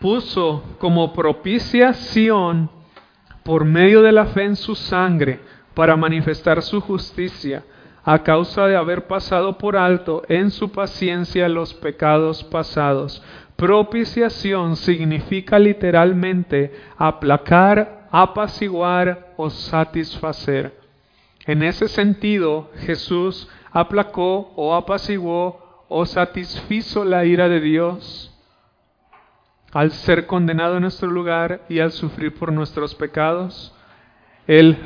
[0.00, 2.68] puso como propiciación
[3.42, 5.40] por medio de la fe en su sangre
[5.72, 7.64] para manifestar su justicia
[8.04, 13.22] a causa de haber pasado por alto en su paciencia los pecados pasados.
[13.56, 20.78] Propiciación significa literalmente aplacar, apaciguar o satisfacer.
[21.46, 28.30] En ese sentido, Jesús aplacó o apaciguó o satisfizo la ira de Dios
[29.72, 33.74] al ser condenado en nuestro lugar y al sufrir por nuestros pecados.
[34.46, 34.78] Él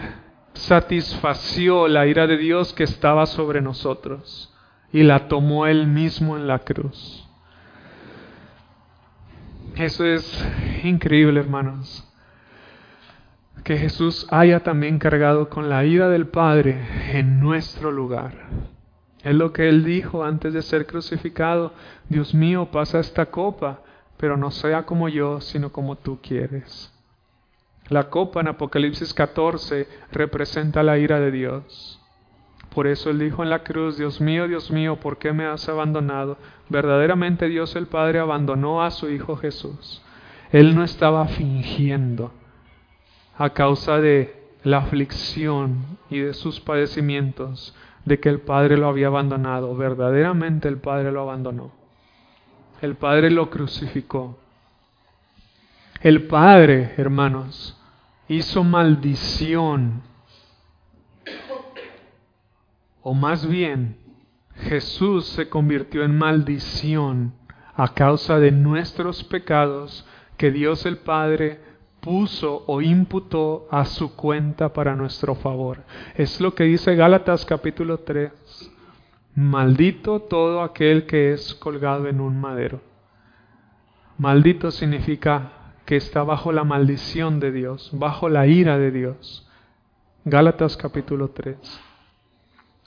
[0.58, 4.52] satisfació la ira de Dios que estaba sobre nosotros
[4.92, 7.24] y la tomó él mismo en la cruz.
[9.76, 10.44] Eso es
[10.82, 12.04] increíble, hermanos.
[13.62, 16.80] Que Jesús haya también cargado con la ira del Padre
[17.12, 18.32] en nuestro lugar.
[19.22, 21.72] Es lo que él dijo antes de ser crucificado.
[22.08, 23.82] Dios mío, pasa esta copa,
[24.16, 26.92] pero no sea como yo, sino como tú quieres.
[27.88, 32.00] La copa en Apocalipsis 14 representa la ira de Dios.
[32.74, 35.68] Por eso él dijo en la cruz, Dios mío, Dios mío, ¿por qué me has
[35.68, 36.36] abandonado?
[36.68, 40.02] Verdaderamente Dios el Padre abandonó a su Hijo Jesús.
[40.52, 42.30] Él no estaba fingiendo
[43.38, 47.74] a causa de la aflicción y de sus padecimientos
[48.04, 49.74] de que el Padre lo había abandonado.
[49.74, 51.72] Verdaderamente el Padre lo abandonó.
[52.82, 54.38] El Padre lo crucificó.
[56.00, 57.77] El Padre, hermanos,
[58.28, 60.02] hizo maldición.
[63.02, 63.96] O más bien,
[64.54, 67.32] Jesús se convirtió en maldición
[67.74, 70.06] a causa de nuestros pecados
[70.36, 71.60] que Dios el Padre
[72.00, 75.84] puso o imputó a su cuenta para nuestro favor.
[76.14, 78.32] Es lo que dice Gálatas capítulo 3.
[79.34, 82.80] Maldito todo aquel que es colgado en un madero.
[84.18, 85.57] Maldito significa
[85.88, 89.48] que está bajo la maldición de Dios, bajo la ira de Dios.
[90.26, 91.56] Gálatas capítulo 3.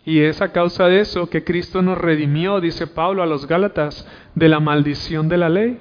[0.05, 4.07] Y es a causa de eso que Cristo nos redimió, dice Pablo a los Gálatas,
[4.35, 5.79] de la maldición de la ley.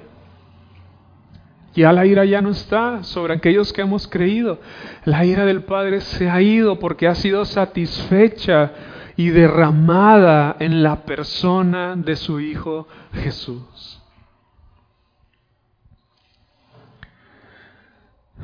[1.75, 4.59] Ya la ira ya no está sobre aquellos que hemos creído.
[5.05, 8.71] La ira del Padre se ha ido porque ha sido satisfecha
[9.15, 14.00] y derramada en la persona de su Hijo Jesús.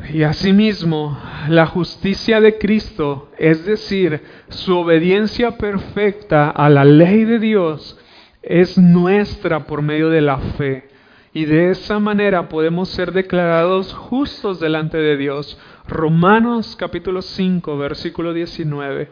[0.06, 1.20] Y asimismo,
[1.50, 8.00] la justicia de Cristo, es decir, su obediencia perfecta a la ley de Dios,
[8.42, 10.88] es nuestra por medio de la fe.
[11.34, 15.60] Y de esa manera podemos ser declarados justos delante de Dios.
[15.88, 19.12] Romanos capítulo 5, versículo 19.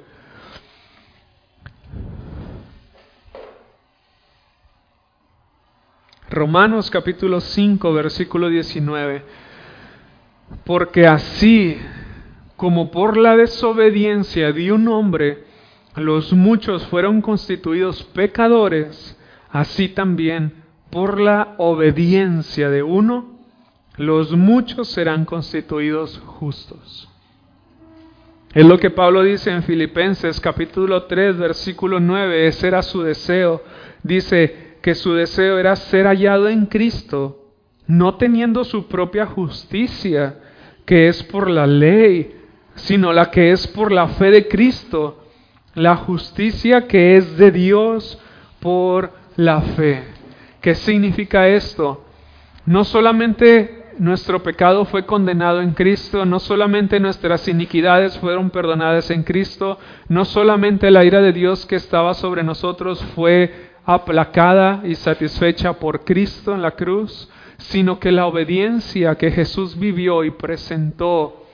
[6.29, 9.44] Romanos capítulo 5, versículo 19
[10.63, 11.77] porque así
[12.55, 15.43] como por la desobediencia de un hombre
[15.95, 19.17] los muchos fueron constituidos pecadores,
[19.49, 23.35] así también por la obediencia de uno
[23.97, 27.09] los muchos serán constituidos justos.
[28.53, 33.63] Es lo que Pablo dice en Filipenses capítulo 3 versículo 9, ese era su deseo.
[34.03, 37.44] Dice que su deseo era ser hallado en Cristo
[37.87, 40.39] no teniendo su propia justicia,
[40.85, 42.35] que es por la ley,
[42.75, 45.23] sino la que es por la fe de Cristo,
[45.73, 48.19] la justicia que es de Dios
[48.59, 50.03] por la fe.
[50.61, 52.05] ¿Qué significa esto?
[52.65, 59.23] No solamente nuestro pecado fue condenado en Cristo, no solamente nuestras iniquidades fueron perdonadas en
[59.23, 59.79] Cristo,
[60.09, 66.03] no solamente la ira de Dios que estaba sobre nosotros fue aplacada y satisfecha por
[66.03, 71.45] Cristo en la cruz, sino que la obediencia que Jesús vivió y presentó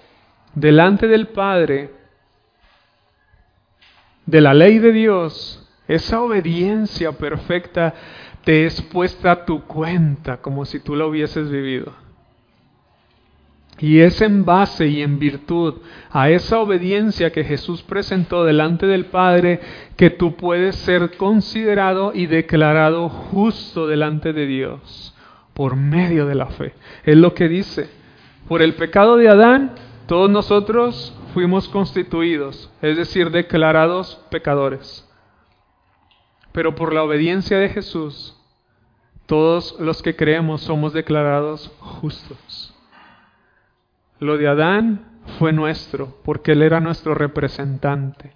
[0.54, 1.92] delante del Padre,
[4.26, 7.94] de la ley de Dios, esa obediencia perfecta
[8.44, 11.94] te es puesta a tu cuenta como si tú la hubieses vivido.
[13.80, 15.76] Y es en base y en virtud
[16.12, 19.60] a esa obediencia que Jesús presentó delante del Padre
[19.98, 25.11] que tú puedes ser considerado y declarado justo delante de Dios
[25.62, 26.74] por medio de la fe.
[27.04, 27.88] Es lo que dice.
[28.48, 29.76] Por el pecado de Adán,
[30.08, 35.08] todos nosotros fuimos constituidos, es decir, declarados pecadores.
[36.52, 38.36] Pero por la obediencia de Jesús,
[39.28, 42.74] todos los que creemos somos declarados justos.
[44.18, 48.34] Lo de Adán fue nuestro, porque él era nuestro representante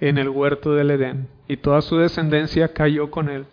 [0.00, 3.44] en el huerto del Edén, y toda su descendencia cayó con él.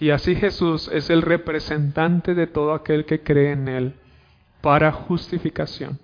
[0.00, 3.94] Y así Jesús es el representante de todo aquel que cree en él
[4.60, 5.98] para justificación,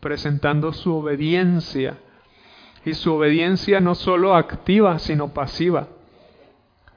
[0.00, 1.98] presentando su obediencia.
[2.84, 5.88] Y su obediencia no solo activa, sino pasiva.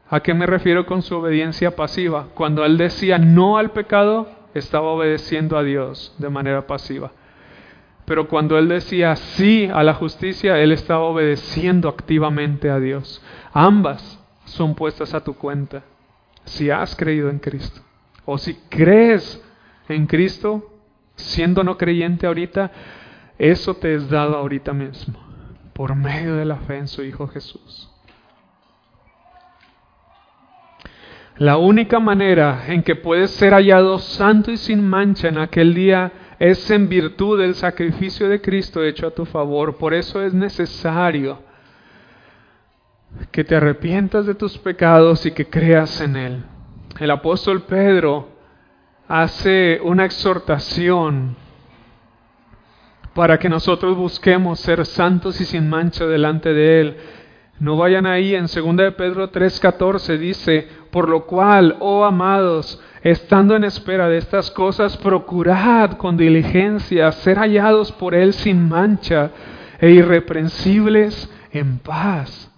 [0.09, 2.27] ¿A qué me refiero con su obediencia pasiva?
[2.33, 7.11] Cuando él decía no al pecado, estaba obedeciendo a Dios de manera pasiva.
[8.05, 13.21] Pero cuando él decía sí a la justicia, él estaba obedeciendo activamente a Dios.
[13.51, 15.83] Ambas son puestas a tu cuenta
[16.45, 17.81] si has creído en Cristo.
[18.25, 19.43] O si crees
[19.87, 20.71] en Cristo,
[21.15, 22.71] siendo no creyente ahorita,
[23.37, 25.19] eso te es dado ahorita mismo,
[25.73, 27.91] por medio de la fe en su Hijo Jesús.
[31.37, 36.13] La única manera en que puedes ser hallado santo y sin mancha en aquel día
[36.39, 39.75] es en virtud del sacrificio de Cristo hecho a tu favor.
[39.75, 41.39] Por eso es necesario
[43.31, 46.43] que te arrepientas de tus pecados y que creas en Él.
[46.99, 48.29] El apóstol Pedro
[49.07, 51.35] hace una exhortación
[53.13, 56.97] para que nosotros busquemos ser santos y sin mancha delante de Él.
[57.59, 63.55] No vayan ahí, en 2 de Pedro 3:14 dice, por lo cual, oh amados, estando
[63.55, 69.31] en espera de estas cosas, procurad con diligencia ser hallados por Él sin mancha
[69.79, 72.51] e irreprensibles en paz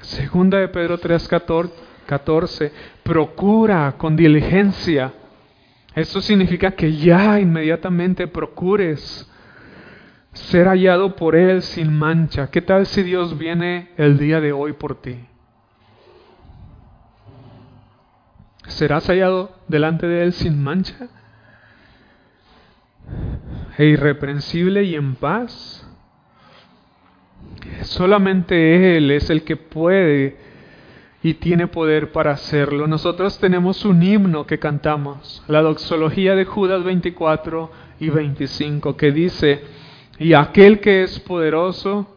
[0.00, 1.28] Segunda de Pedro 3,
[2.06, 2.72] 14,
[3.02, 5.12] procura con diligencia.
[5.94, 9.30] Esto significa que ya inmediatamente procures
[10.32, 12.50] ser hallado por Él sin mancha.
[12.50, 15.16] ¿Qué tal si Dios viene el día de hoy por ti?
[18.68, 21.08] ¿Serás hallado delante de Él sin mancha?
[23.76, 25.79] E irreprensible y en paz.
[27.82, 30.36] Solamente Él es el que puede
[31.22, 32.86] y tiene poder para hacerlo.
[32.86, 39.62] Nosotros tenemos un himno que cantamos, la doxología de Judas 24 y 25, que dice,
[40.18, 42.16] y aquel que es poderoso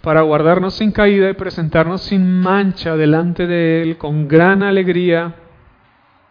[0.00, 5.36] para guardarnos sin caída y presentarnos sin mancha delante de Él con gran alegría,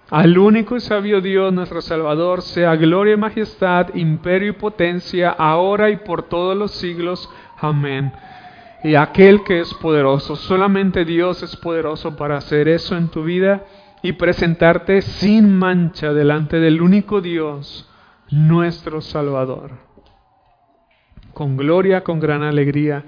[0.09, 5.89] al único y sabio Dios, nuestro Salvador, sea gloria y majestad, imperio y potencia, ahora
[5.89, 7.29] y por todos los siglos.
[7.61, 8.11] Amén.
[8.83, 13.63] Y aquel que es poderoso, solamente Dios es poderoso para hacer eso en tu vida
[14.01, 17.87] y presentarte sin mancha delante del único Dios,
[18.31, 19.73] nuestro Salvador.
[21.33, 23.05] Con gloria, con gran alegría.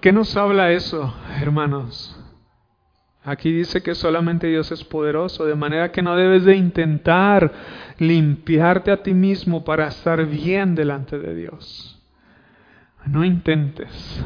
[0.00, 2.20] ¿Qué nos habla eso, hermanos?
[3.24, 7.50] Aquí dice que solamente Dios es poderoso, de manera que no debes de intentar
[7.98, 11.95] limpiarte a ti mismo para estar bien delante de Dios.
[13.06, 14.24] No intentes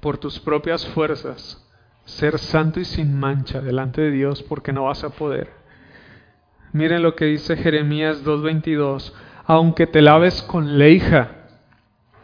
[0.00, 1.64] por tus propias fuerzas
[2.04, 5.50] ser santo y sin mancha delante de Dios porque no vas a poder.
[6.72, 9.12] Miren lo que dice Jeremías 2.22.
[9.46, 11.32] Aunque te laves con leija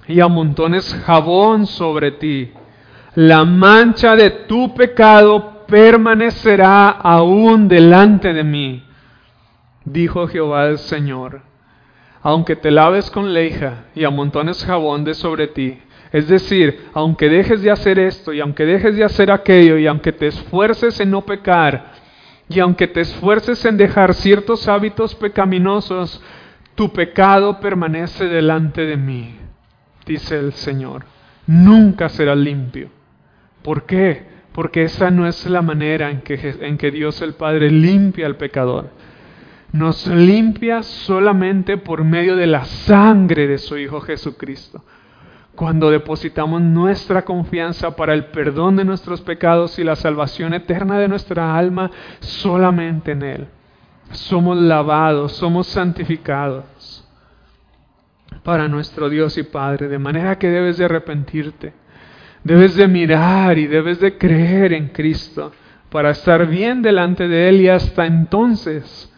[0.09, 2.53] y amontones jabón sobre ti,
[3.15, 8.85] la mancha de tu pecado permanecerá aún delante de mí,
[9.85, 11.43] dijo Jehová el Señor
[12.27, 15.79] aunque te laves con leija y amontones jabón de sobre ti,
[16.11, 20.11] es decir, aunque dejes de hacer esto y aunque dejes de hacer aquello y aunque
[20.11, 21.93] te esfuerces en no pecar
[22.49, 26.21] y aunque te esfuerces en dejar ciertos hábitos pecaminosos,
[26.75, 29.37] tu pecado permanece delante de mí,
[30.05, 31.05] dice el Señor.
[31.47, 32.89] Nunca será limpio.
[33.63, 34.25] ¿Por qué?
[34.51, 38.37] Porque esa no es la manera en que, en que Dios el Padre limpia al
[38.37, 38.91] pecador
[39.77, 44.83] nos limpia solamente por medio de la sangre de su Hijo Jesucristo.
[45.55, 51.09] Cuando depositamos nuestra confianza para el perdón de nuestros pecados y la salvación eterna de
[51.09, 53.49] nuestra alma solamente en Él.
[54.11, 57.05] Somos lavados, somos santificados
[58.43, 61.73] para nuestro Dios y Padre, de manera que debes de arrepentirte,
[62.45, 65.53] debes de mirar y debes de creer en Cristo
[65.91, 69.13] para estar bien delante de Él y hasta entonces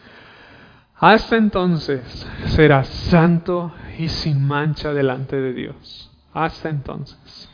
[1.01, 6.11] hasta entonces serás santo y sin mancha delante de Dios.
[6.33, 7.49] Hasta entonces.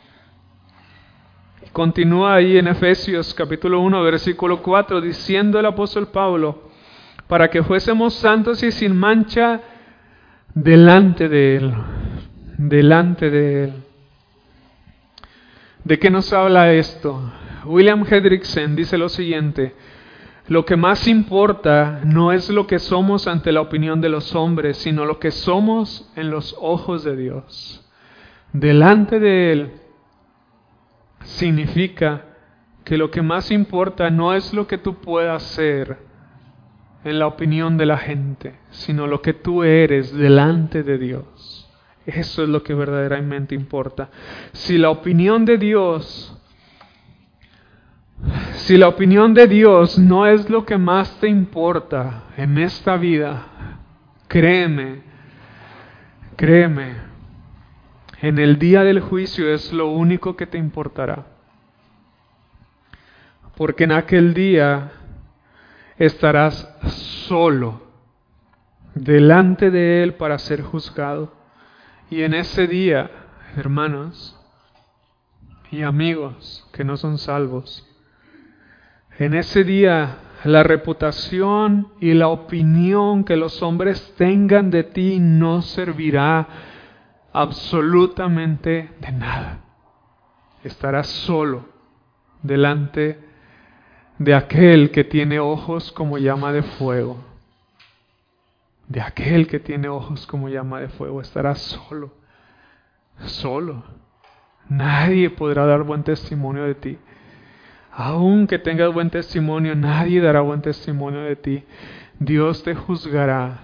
[1.73, 6.71] Continúa ahí en Efesios capítulo 1, versículo 4, diciendo el apóstol Pablo,
[7.27, 9.61] para que fuésemos santos y sin mancha
[10.55, 11.75] delante de Él.
[12.57, 13.73] delante de Él.
[15.83, 17.33] ¿De qué nos habla esto?
[17.65, 19.75] William Hendrickson dice lo siguiente,
[20.47, 24.77] lo que más importa no es lo que somos ante la opinión de los hombres,
[24.77, 27.91] sino lo que somos en los ojos de Dios.
[28.53, 29.73] Delante de Él
[31.21, 32.27] significa
[32.85, 35.99] que lo que más importa no es lo que tú puedas ser
[37.05, 41.71] en la opinión de la gente, sino lo que tú eres delante de Dios.
[42.05, 44.11] Eso es lo que verdaderamente importa.
[44.53, 46.34] Si la opinión de Dios
[48.55, 53.47] si la opinión de Dios no es lo que más te importa en esta vida,
[54.29, 55.03] créeme,
[56.37, 56.95] créeme,
[58.23, 61.27] en el día del juicio es lo único que te importará.
[63.57, 64.93] Porque en aquel día
[65.99, 66.69] estarás
[67.29, 67.83] solo
[68.95, 71.33] delante de Él para ser juzgado.
[72.11, 73.11] Y en ese día,
[73.57, 74.41] hermanos
[75.71, 77.87] y amigos que no son salvos,
[79.19, 85.63] en ese día la reputación y la opinión que los hombres tengan de ti no
[85.63, 86.47] servirá
[87.33, 89.61] absolutamente de nada.
[90.63, 91.67] Estarás solo
[92.43, 93.19] delante
[94.19, 97.19] de aquel que tiene ojos como llama de fuego.
[98.89, 101.21] De aquel que tiene ojos como llama de fuego.
[101.21, 102.13] Estarás solo.
[103.25, 103.83] Solo.
[104.69, 106.99] Nadie podrá dar buen testimonio de ti.
[107.97, 111.65] Aunque tengas buen testimonio, nadie dará buen testimonio de ti.
[112.19, 113.61] Dios te juzgará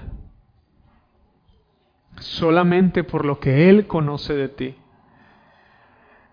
[2.21, 4.77] solamente por lo que Él conoce de ti.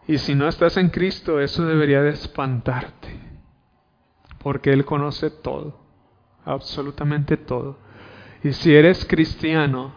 [0.08, 3.20] Y si no estás en Cristo, eso debería de espantarte,
[4.38, 5.80] porque Él conoce todo,
[6.46, 7.80] absolutamente todo.
[8.44, 9.92] Y si eres cristiano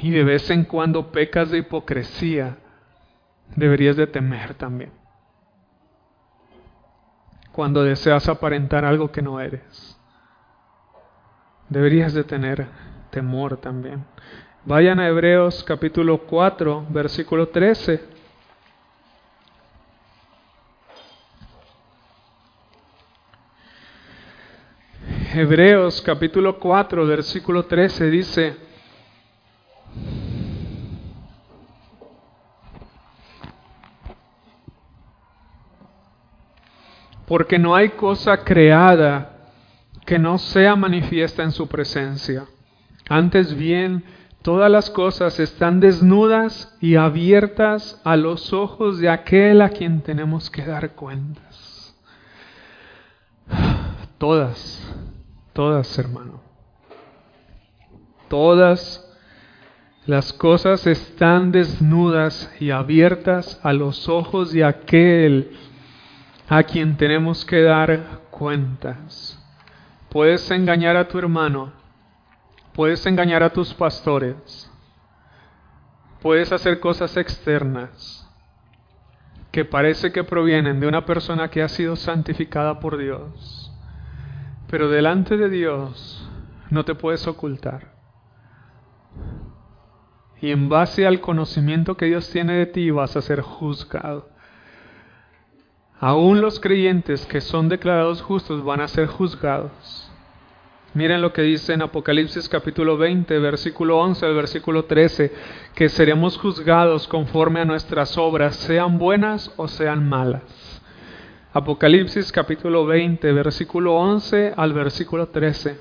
[0.00, 2.58] y de vez en cuando pecas de hipocresía,
[3.56, 4.99] deberías de temer también
[7.52, 9.98] cuando deseas aparentar algo que no eres.
[11.68, 12.66] Deberías de tener
[13.10, 14.04] temor también.
[14.64, 18.20] Vayan a Hebreos capítulo 4, versículo 13.
[25.32, 28.56] Hebreos capítulo 4, versículo 13 dice,
[37.30, 39.36] porque no hay cosa creada
[40.04, 42.46] que no sea manifiesta en su presencia.
[43.08, 44.02] Antes bien,
[44.42, 50.50] todas las cosas están desnudas y abiertas a los ojos de aquel a quien tenemos
[50.50, 51.96] que dar cuentas.
[54.18, 54.92] Todas,
[55.52, 56.40] todas, hermano.
[58.26, 59.08] Todas
[60.04, 65.56] las cosas están desnudas y abiertas a los ojos de aquel
[66.50, 69.40] a quien tenemos que dar cuentas.
[70.08, 71.72] Puedes engañar a tu hermano,
[72.72, 74.68] puedes engañar a tus pastores,
[76.20, 78.28] puedes hacer cosas externas
[79.52, 83.72] que parece que provienen de una persona que ha sido santificada por Dios,
[84.68, 86.28] pero delante de Dios
[86.68, 87.94] no te puedes ocultar.
[90.40, 94.39] Y en base al conocimiento que Dios tiene de ti vas a ser juzgado.
[96.02, 100.10] Aún los creyentes que son declarados justos van a ser juzgados.
[100.94, 105.30] Miren lo que dice en Apocalipsis capítulo 20, versículo 11 al versículo 13,
[105.74, 110.80] que seremos juzgados conforme a nuestras obras, sean buenas o sean malas.
[111.52, 115.78] Apocalipsis capítulo 20, versículo 11 al versículo 13.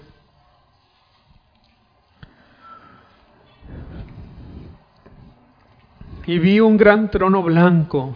[6.28, 8.16] Y vi un gran trono blanco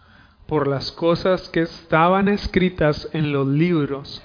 [0.51, 4.21] por las cosas que estaban escritas en los libros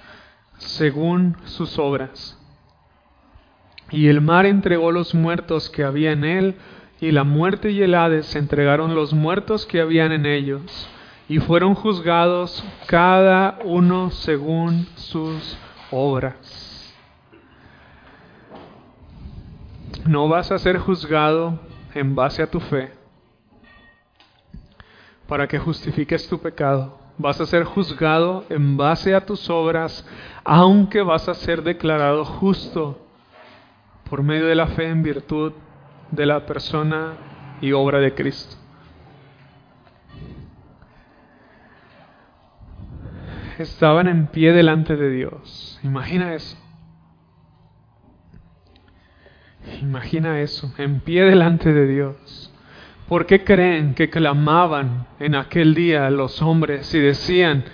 [0.58, 2.36] según sus obras.
[3.92, 6.56] Y el mar entregó los muertos que había en él,
[7.00, 10.88] y la muerte y el Hades entregaron los muertos que habían en ellos,
[11.28, 15.56] y fueron juzgados cada uno según sus
[15.92, 16.92] obras.
[20.04, 21.60] No vas a ser juzgado
[21.94, 22.90] en base a tu fe,
[25.28, 26.98] para que justifiques tu pecado.
[27.18, 30.06] Vas a ser juzgado en base a tus obras,
[30.44, 33.06] aunque vas a ser declarado justo
[34.08, 35.52] por medio de la fe en virtud
[36.10, 37.14] de la persona
[37.60, 38.56] y obra de Cristo.
[43.58, 45.80] Estaban en pie delante de Dios.
[45.82, 46.58] Imagina eso.
[49.80, 52.52] Imagina eso, en pie delante de Dios.
[53.08, 57.64] ¿Por qué creen que clamaban en aquel día los hombres y decían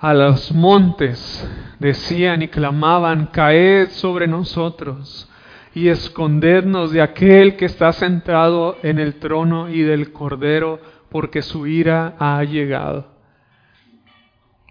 [0.00, 1.48] a los montes,
[1.78, 5.30] decían y clamaban, caed sobre nosotros
[5.74, 11.68] y escondednos de aquel que está sentado en el trono y del cordero, porque su
[11.68, 13.06] ira ha llegado?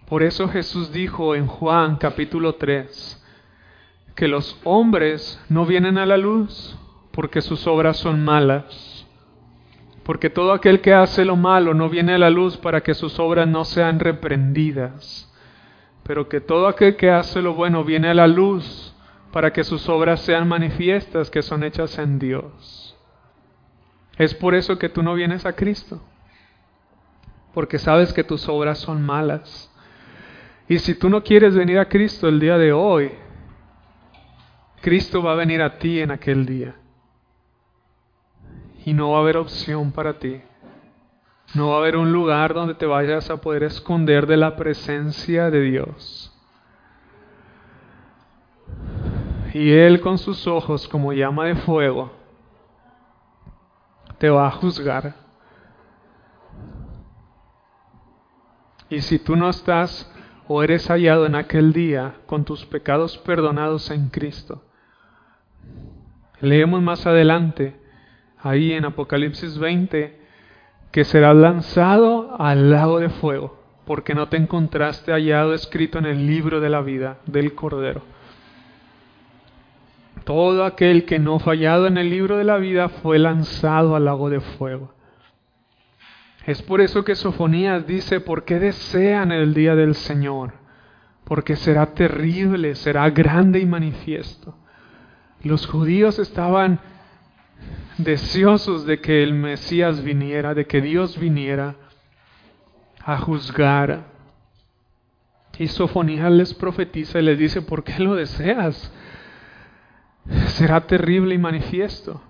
[0.06, 3.24] Por eso Jesús dijo en Juan capítulo 3,
[4.14, 6.76] que los hombres no vienen a la luz
[7.10, 8.95] porque sus obras son malas.
[10.06, 13.18] Porque todo aquel que hace lo malo no viene a la luz para que sus
[13.18, 15.28] obras no sean reprendidas.
[16.04, 18.94] Pero que todo aquel que hace lo bueno viene a la luz
[19.32, 22.96] para que sus obras sean manifiestas que son hechas en Dios.
[24.16, 26.00] Es por eso que tú no vienes a Cristo.
[27.52, 29.74] Porque sabes que tus obras son malas.
[30.68, 33.10] Y si tú no quieres venir a Cristo el día de hoy,
[34.82, 36.76] Cristo va a venir a ti en aquel día.
[38.86, 40.40] Y no va a haber opción para ti.
[41.54, 45.50] No va a haber un lugar donde te vayas a poder esconder de la presencia
[45.50, 46.32] de Dios.
[49.52, 52.12] Y Él con sus ojos como llama de fuego
[54.16, 55.14] te va a juzgar.
[58.88, 60.10] Y si tú no estás
[60.48, 64.62] o eres hallado en aquel día con tus pecados perdonados en Cristo,
[66.40, 67.80] Leemos más adelante,
[68.48, 70.18] ahí en Apocalipsis 20,
[70.90, 76.26] que será lanzado al lago de fuego, porque no te encontraste hallado escrito en el
[76.26, 78.02] libro de la vida del Cordero.
[80.24, 84.28] Todo aquel que no fallado en el libro de la vida fue lanzado al lago
[84.30, 84.92] de fuego.
[86.46, 90.54] Es por eso que Sofonías dice, ¿por qué desean el día del Señor?
[91.24, 94.56] Porque será terrible, será grande y manifiesto.
[95.42, 96.80] Los judíos estaban
[97.98, 101.76] deseosos de que el Mesías viniera, de que Dios viniera
[103.04, 104.04] a juzgar.
[105.58, 108.92] Y Sofonías les profetiza y les dice, ¿por qué lo deseas?
[110.48, 112.20] Será terrible y manifiesto.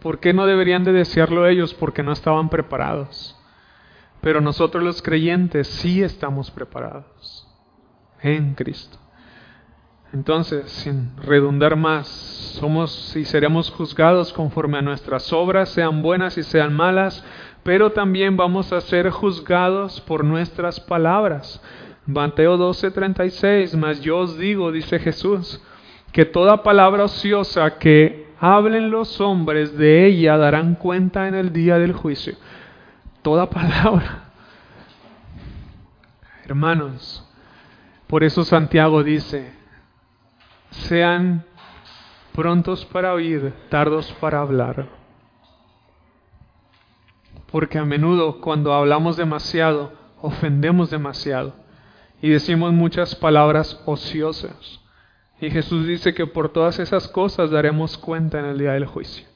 [0.00, 1.74] ¿Por qué no deberían de desearlo ellos?
[1.74, 3.36] Porque no estaban preparados.
[4.22, 7.46] Pero nosotros los creyentes sí estamos preparados
[8.22, 8.99] en Cristo.
[10.12, 12.08] Entonces, sin redundar más,
[12.58, 17.24] somos y seremos juzgados conforme a nuestras obras, sean buenas y sean malas,
[17.62, 21.62] pero también vamos a ser juzgados por nuestras palabras.
[22.06, 25.62] Mateo 12:36, mas yo os digo, dice Jesús,
[26.10, 31.78] que toda palabra ociosa que hablen los hombres de ella darán cuenta en el día
[31.78, 32.34] del juicio.
[33.22, 34.24] Toda palabra.
[36.46, 37.24] Hermanos,
[38.08, 39.59] por eso Santiago dice,
[40.70, 41.44] sean
[42.32, 44.88] prontos para oír, tardos para hablar.
[47.50, 51.54] Porque a menudo cuando hablamos demasiado, ofendemos demasiado
[52.22, 54.80] y decimos muchas palabras ociosas.
[55.40, 59.26] Y Jesús dice que por todas esas cosas daremos cuenta en el día del juicio.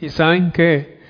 [0.00, 1.00] Y saben que,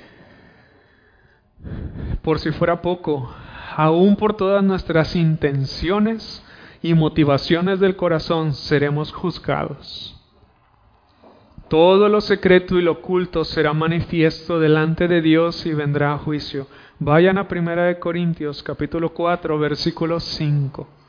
[2.22, 3.32] por si fuera poco,
[3.76, 6.42] aún por todas nuestras intenciones,
[6.82, 10.16] y motivaciones del corazón seremos juzgados.
[11.68, 16.66] Todo lo secreto y lo oculto será manifiesto delante de Dios y vendrá a juicio.
[16.98, 20.99] Vayan a 1 Corintios capítulo 4 versículo 5.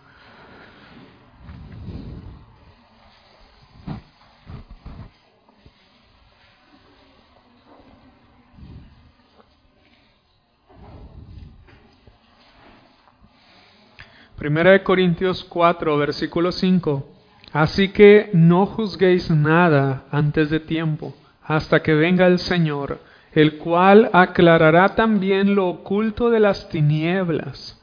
[14.42, 17.08] Primera de Corintios 4, versículo 5.
[17.54, 21.14] Así que no juzguéis nada antes de tiempo,
[21.44, 23.02] hasta que venga el Señor,
[23.34, 27.80] el cual aclarará también lo oculto de las tinieblas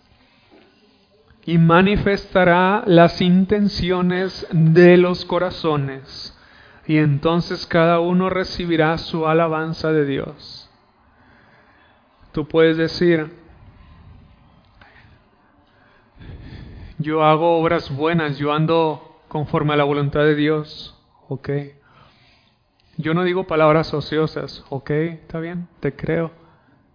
[1.47, 6.37] y manifestará las intenciones de los corazones,
[6.89, 10.69] y entonces cada uno recibirá su alabanza de Dios.
[12.33, 13.31] Tú puedes decir,
[16.99, 20.97] yo hago obras buenas, yo ando conforme a la voluntad de Dios,
[21.29, 21.49] ok.
[22.97, 26.33] Yo no digo palabras ociosas, ok, está bien, te creo,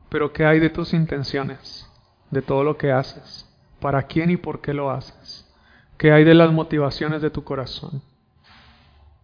[0.10, 1.90] pero ¿qué hay de tus intenciones,
[2.30, 3.50] de todo lo que haces?
[3.80, 5.50] ¿Para quién y por qué lo haces?
[5.98, 8.02] ¿Qué hay de las motivaciones de tu corazón?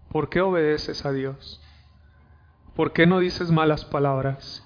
[0.10, 1.62] ¿Por qué obedeces a Dios?
[2.76, 4.66] ¿Por qué no dices malas palabras?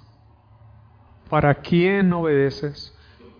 [1.29, 2.92] ¿Para quién obedeces?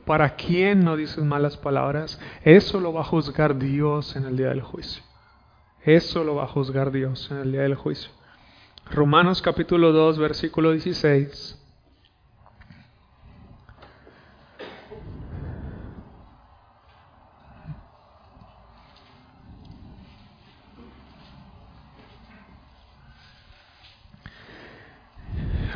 [0.06, 2.20] ¿Para quién no dices malas palabras?
[2.44, 5.02] Eso lo va a juzgar Dios en el día del juicio.
[5.82, 8.12] Eso lo va a juzgar Dios en el día del juicio.
[8.92, 11.60] Romanos capítulo 2, versículo 16.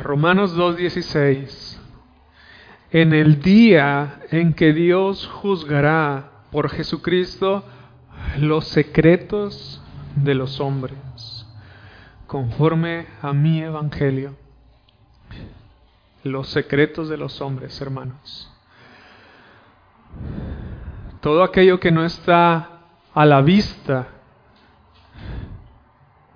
[0.08, 1.67] Romanos 2.16.
[2.90, 7.64] En el día en que Dios juzgará por Jesucristo
[8.38, 9.82] los secretos
[10.16, 11.46] de los hombres,
[12.26, 14.36] conforme a mi evangelio,
[16.24, 18.50] los secretos de los hombres, hermanos.
[21.20, 22.80] Todo aquello que no está
[23.12, 24.08] a la vista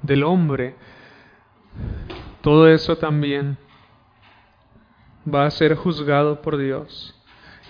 [0.02, 0.76] del hombre,
[2.42, 3.56] todo eso también
[5.26, 7.14] va a ser juzgado por Dios.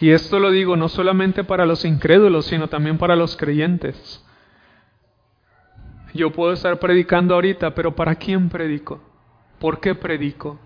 [0.00, 4.24] Y esto lo digo no solamente para los incrédulos, sino también para los creyentes.
[6.14, 9.00] Yo puedo estar predicando ahorita, pero ¿para quién predico?
[9.58, 10.58] ¿Por qué predico?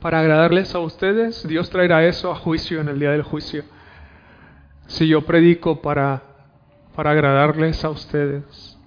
[0.00, 3.64] Para agradarles a ustedes, Dios traerá eso a juicio en el día del juicio.
[4.86, 6.22] Si yo predico para,
[6.94, 8.77] para agradarles a ustedes,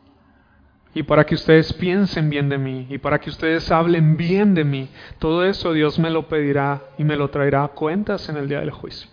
[0.93, 4.63] y para que ustedes piensen bien de mí y para que ustedes hablen bien de
[4.63, 4.89] mí.
[5.19, 8.59] Todo eso Dios me lo pedirá y me lo traerá a cuentas en el día
[8.59, 9.09] del juicio.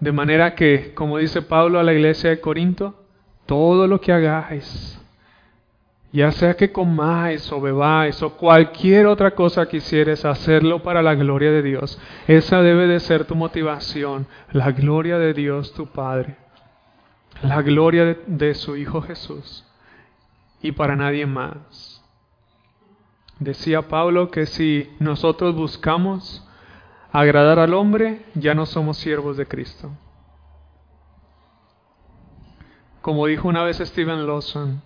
[0.00, 2.94] De manera que, como dice Pablo a la iglesia de Corinto,
[3.46, 4.98] todo lo que hagáis,
[6.12, 11.50] ya sea que comáis o bebáis o cualquier otra cosa quisieres, hacerlo para la gloria
[11.50, 12.00] de Dios.
[12.26, 16.36] Esa debe de ser tu motivación, la gloria de Dios tu Padre,
[17.42, 19.64] la gloria de su Hijo Jesús
[20.64, 22.02] y para nadie más.
[23.38, 26.42] Decía Pablo que si nosotros buscamos
[27.12, 29.90] agradar al hombre, ya no somos siervos de Cristo.
[33.02, 34.80] Como dijo una vez Stephen Lawson,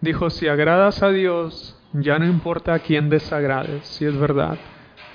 [0.00, 4.56] dijo, si agradas a Dios, ya no importa a quién desagrades, si es verdad.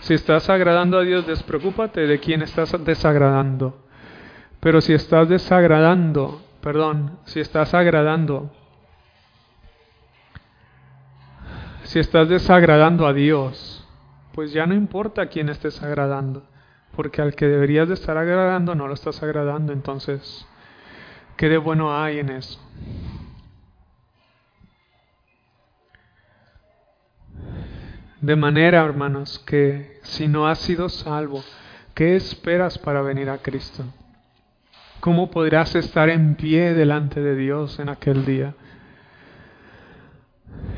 [0.01, 3.83] Si estás agradando a Dios, despreocúpate de quién estás desagradando.
[4.59, 8.51] Pero si estás desagradando, perdón, si estás agradando
[11.93, 13.87] Si estás desagradando a Dios,
[14.33, 16.41] pues ya no importa a quién estés agradando,
[16.95, 20.47] porque al que deberías de estar agradando no lo estás agradando, entonces,
[21.37, 22.59] ¿qué de bueno hay en eso?
[28.21, 31.43] De manera, hermanos, que si no has sido salvo,
[31.93, 33.83] ¿qué esperas para venir a Cristo?
[34.99, 38.55] ¿Cómo podrás estar en pie delante de Dios en aquel día?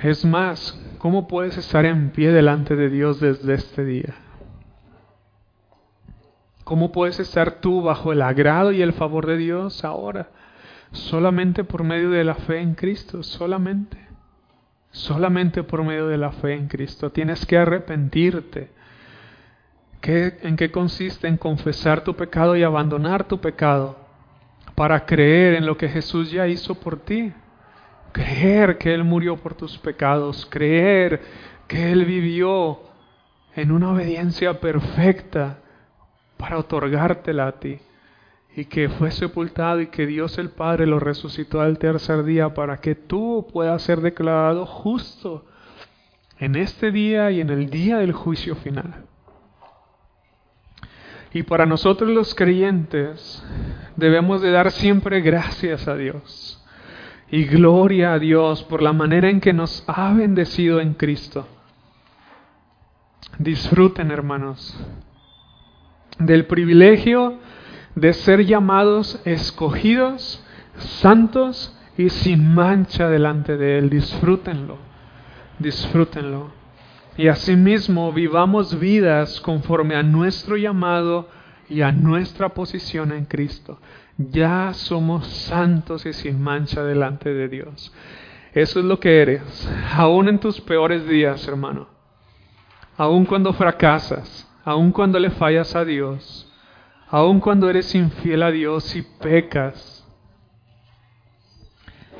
[0.03, 4.16] Es más, ¿cómo puedes estar en pie delante de Dios desde este día?
[6.64, 10.32] ¿Cómo puedes estar tú bajo el agrado y el favor de Dios ahora?
[10.93, 13.99] Solamente por medio de la fe en Cristo, solamente.
[14.89, 17.12] Solamente por medio de la fe en Cristo.
[17.12, 18.72] Tienes que arrepentirte.
[20.01, 21.28] ¿Qué, ¿En qué consiste?
[21.28, 23.95] En confesar tu pecado y abandonar tu pecado
[24.74, 27.32] para creer en lo que Jesús ya hizo por ti
[28.16, 31.22] creer que Él murió por tus pecados, creer
[31.68, 32.80] que Él vivió
[33.57, 35.59] en una obediencia perfecta
[36.38, 37.78] para otorgártela a ti
[38.55, 42.78] y que fue sepultado y que Dios el Padre lo resucitó al tercer día para
[42.78, 45.45] que tú puedas ser declarado justo
[46.39, 49.03] en este día y en el día del juicio final.
[51.34, 53.43] Y para nosotros los creyentes
[53.97, 56.64] debemos de dar siempre gracias a Dios
[57.30, 61.48] y gloria a Dios por la manera en que nos ha bendecido en Cristo.
[63.40, 64.78] Disfruten, hermanos,
[66.20, 67.40] del privilegio
[67.96, 70.44] de ser llamados escogidos,
[70.78, 73.90] santos y sin mancha delante de Él.
[73.90, 74.78] Disfrútenlo,
[75.60, 76.52] disfrútenlo.
[77.18, 81.30] Y asimismo vivamos vidas conforme a nuestro llamado
[81.70, 83.80] y a nuestra posición en Cristo
[84.18, 87.93] ya somos santos y sin mancha delante de Dios.
[88.53, 91.89] Eso es lo que eres, aún en tus peores días, hermano.
[92.97, 96.49] Aún cuando fracasas, aún cuando le fallas a Dios,
[97.09, 100.07] aún cuando eres infiel a Dios y pecas.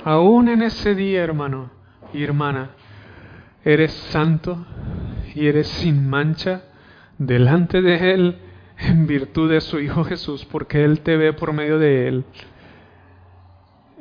[0.04, 1.72] Aún en ese día, hermano
[2.14, 2.72] y hermana,
[3.64, 4.66] eres santo
[5.34, 6.64] y eres sin mancha
[7.18, 8.45] delante de Él
[8.78, 12.26] en virtud de su Hijo Jesús, porque Él te ve por medio de Él.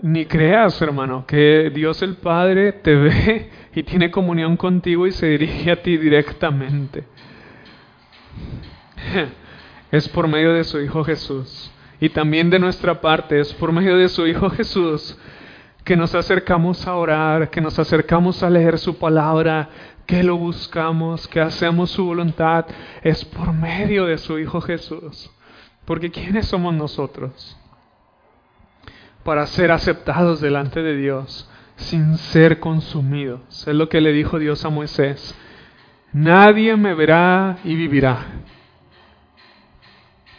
[0.02, 5.26] Ni creas, hermano, que Dios el Padre te ve y tiene comunión contigo y se
[5.26, 7.04] dirige a ti directamente.
[9.90, 11.70] Es por medio de su Hijo Jesús.
[12.00, 15.16] Y también de nuestra parte es por medio de su Hijo Jesús
[15.84, 19.68] que nos acercamos a orar, que nos acercamos a leer su palabra,
[20.06, 22.66] que lo buscamos, que hacemos su voluntad,
[23.02, 25.30] es por medio de su Hijo Jesús.
[25.84, 27.56] Porque ¿quiénes somos nosotros?
[29.22, 33.66] Para ser aceptados delante de Dios sin ser consumidos.
[33.66, 35.34] Es lo que le dijo Dios a Moisés.
[36.12, 38.18] Nadie me verá y vivirá.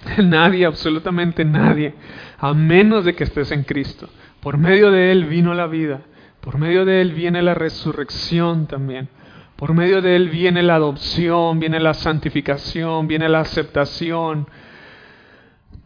[0.23, 1.95] Nadie, absolutamente nadie,
[2.37, 4.07] a menos de que estés en Cristo.
[4.39, 6.01] Por medio de Él vino la vida.
[6.41, 9.09] Por medio de Él viene la resurrección también.
[9.55, 14.47] Por medio de Él viene la adopción, viene la santificación, viene la aceptación.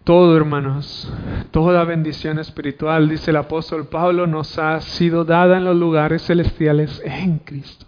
[0.03, 1.11] Todo, hermanos,
[1.51, 6.99] toda bendición espiritual, dice el apóstol Pablo, nos ha sido dada en los lugares celestiales
[7.05, 7.85] en Cristo.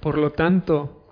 [0.00, 1.06] Por lo tanto,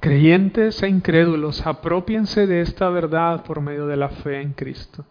[0.00, 5.04] creyentes e incrédulos, apropiense de esta verdad por medio de la fe en Cristo.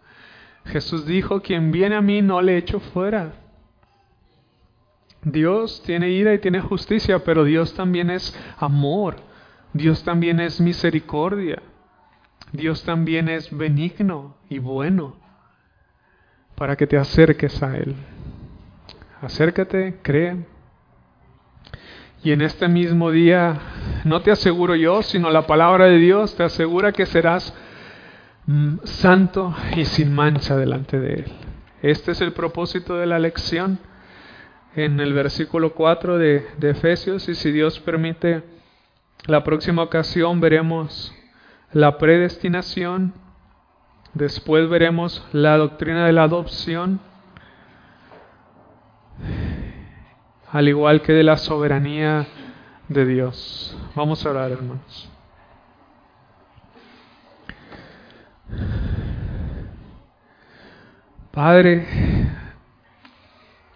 [0.66, 3.32] Jesús dijo, quien viene a mí no le echo fuera.
[5.22, 9.16] Dios tiene ira y tiene justicia, pero Dios también es amor.
[9.72, 11.62] Dios también es misericordia.
[12.52, 15.16] Dios también es benigno y bueno
[16.60, 17.94] para que te acerques a Él.
[19.22, 20.44] Acércate, cree.
[22.22, 23.58] Y en este mismo día,
[24.04, 27.54] no te aseguro yo, sino la palabra de Dios te asegura que serás
[28.44, 31.32] mm, santo y sin mancha delante de Él.
[31.80, 33.78] Este es el propósito de la lección
[34.74, 38.42] en el versículo 4 de, Efesios y si Dios permite,
[39.26, 41.12] la próxima ocasión veremos
[41.72, 43.12] la predestinación,
[44.14, 47.00] después veremos la doctrina de la adopción,
[50.50, 52.26] al igual que de la soberanía
[52.88, 53.76] de Dios.
[53.94, 55.08] Vamos a orar, hermanos.
[61.30, 61.86] Padre,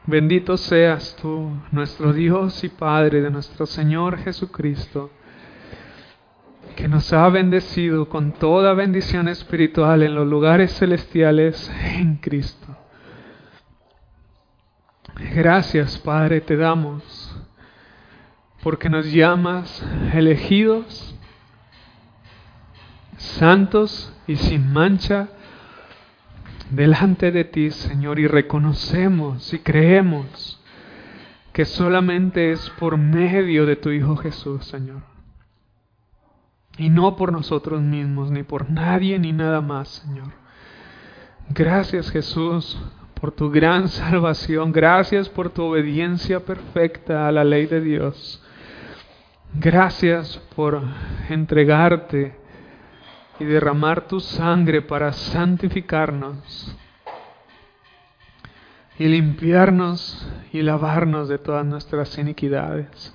[0.07, 5.11] Bendito seas tú, nuestro Dios y Padre de nuestro Señor Jesucristo,
[6.77, 12.67] que nos ha bendecido con toda bendición espiritual en los lugares celestiales en Cristo.
[15.35, 17.35] Gracias, Padre, te damos,
[18.63, 19.83] porque nos llamas
[20.13, 21.15] elegidos,
[23.17, 25.29] santos y sin mancha
[26.75, 30.61] delante de ti, Señor, y reconocemos y creemos
[31.53, 35.03] que solamente es por medio de tu Hijo Jesús, Señor.
[36.77, 40.33] Y no por nosotros mismos, ni por nadie, ni nada más, Señor.
[41.51, 42.77] Gracias, Jesús,
[43.21, 44.73] por tu gran salvación.
[44.73, 48.43] Gracias por tu obediencia perfecta a la ley de Dios.
[49.55, 50.83] Gracias por
[51.29, 52.44] entregarte
[53.39, 56.77] y derramar tu sangre para santificarnos
[58.99, 63.15] y limpiarnos y lavarnos de todas nuestras iniquidades.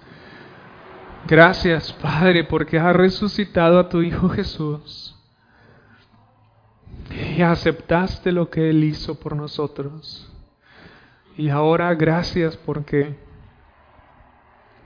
[1.28, 5.16] Gracias, Padre, porque has resucitado a tu Hijo Jesús
[7.38, 10.32] y aceptaste lo que Él hizo por nosotros.
[11.38, 13.18] Y ahora gracias porque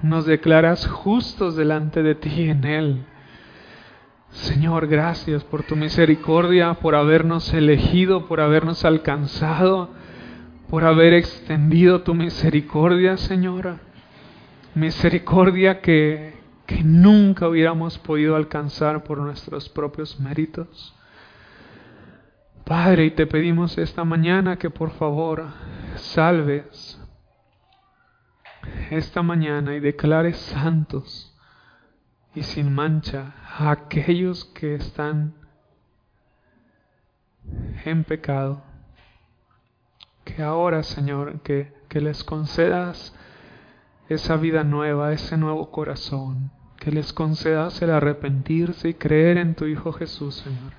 [0.01, 3.05] nos declaras justos delante de ti en Él.
[4.33, 9.91] Señor, gracias por tu misericordia, por habernos elegido, por habernos alcanzado,
[10.71, 13.79] por haber extendido tu misericordia, Señora.
[14.73, 16.33] Misericordia que,
[16.65, 20.95] que nunca hubiéramos podido alcanzar por nuestros propios méritos.
[22.65, 25.45] Padre, y te pedimos esta mañana que por favor
[25.95, 26.99] salves
[28.89, 31.32] esta mañana y declares santos
[32.35, 35.33] y sin mancha a aquellos que están
[37.85, 38.63] en pecado.
[40.23, 43.13] Que ahora, Señor, que, que les concedas
[44.09, 49.65] esa vida nueva, ese nuevo corazón, que les concedas el arrepentirse y creer en tu
[49.65, 50.73] Hijo Jesús, Señor.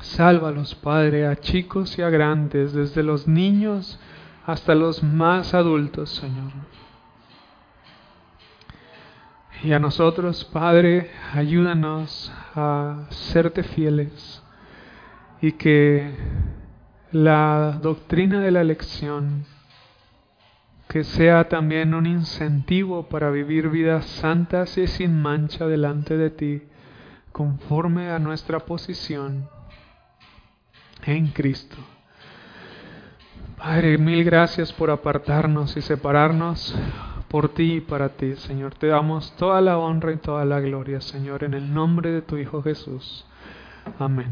[0.00, 3.98] Sálvalos, Padre, a chicos y a grandes, desde los niños
[4.46, 6.52] hasta los más adultos, Señor.
[9.64, 14.42] Y a nosotros, Padre, ayúdanos a serte fieles
[15.40, 16.14] y que
[17.12, 19.46] la doctrina de la elección
[20.86, 26.62] que sea también un incentivo para vivir vidas santas y sin mancha delante de ti,
[27.32, 29.48] conforme a nuestra posición
[31.06, 31.78] en Cristo.
[33.56, 36.76] Padre, mil gracias por apartarnos y separarnos
[37.34, 38.76] por ti y para ti, Señor.
[38.76, 42.36] Te damos toda la honra y toda la gloria, Señor, en el nombre de tu
[42.36, 43.26] Hijo Jesús.
[43.98, 44.28] Amén.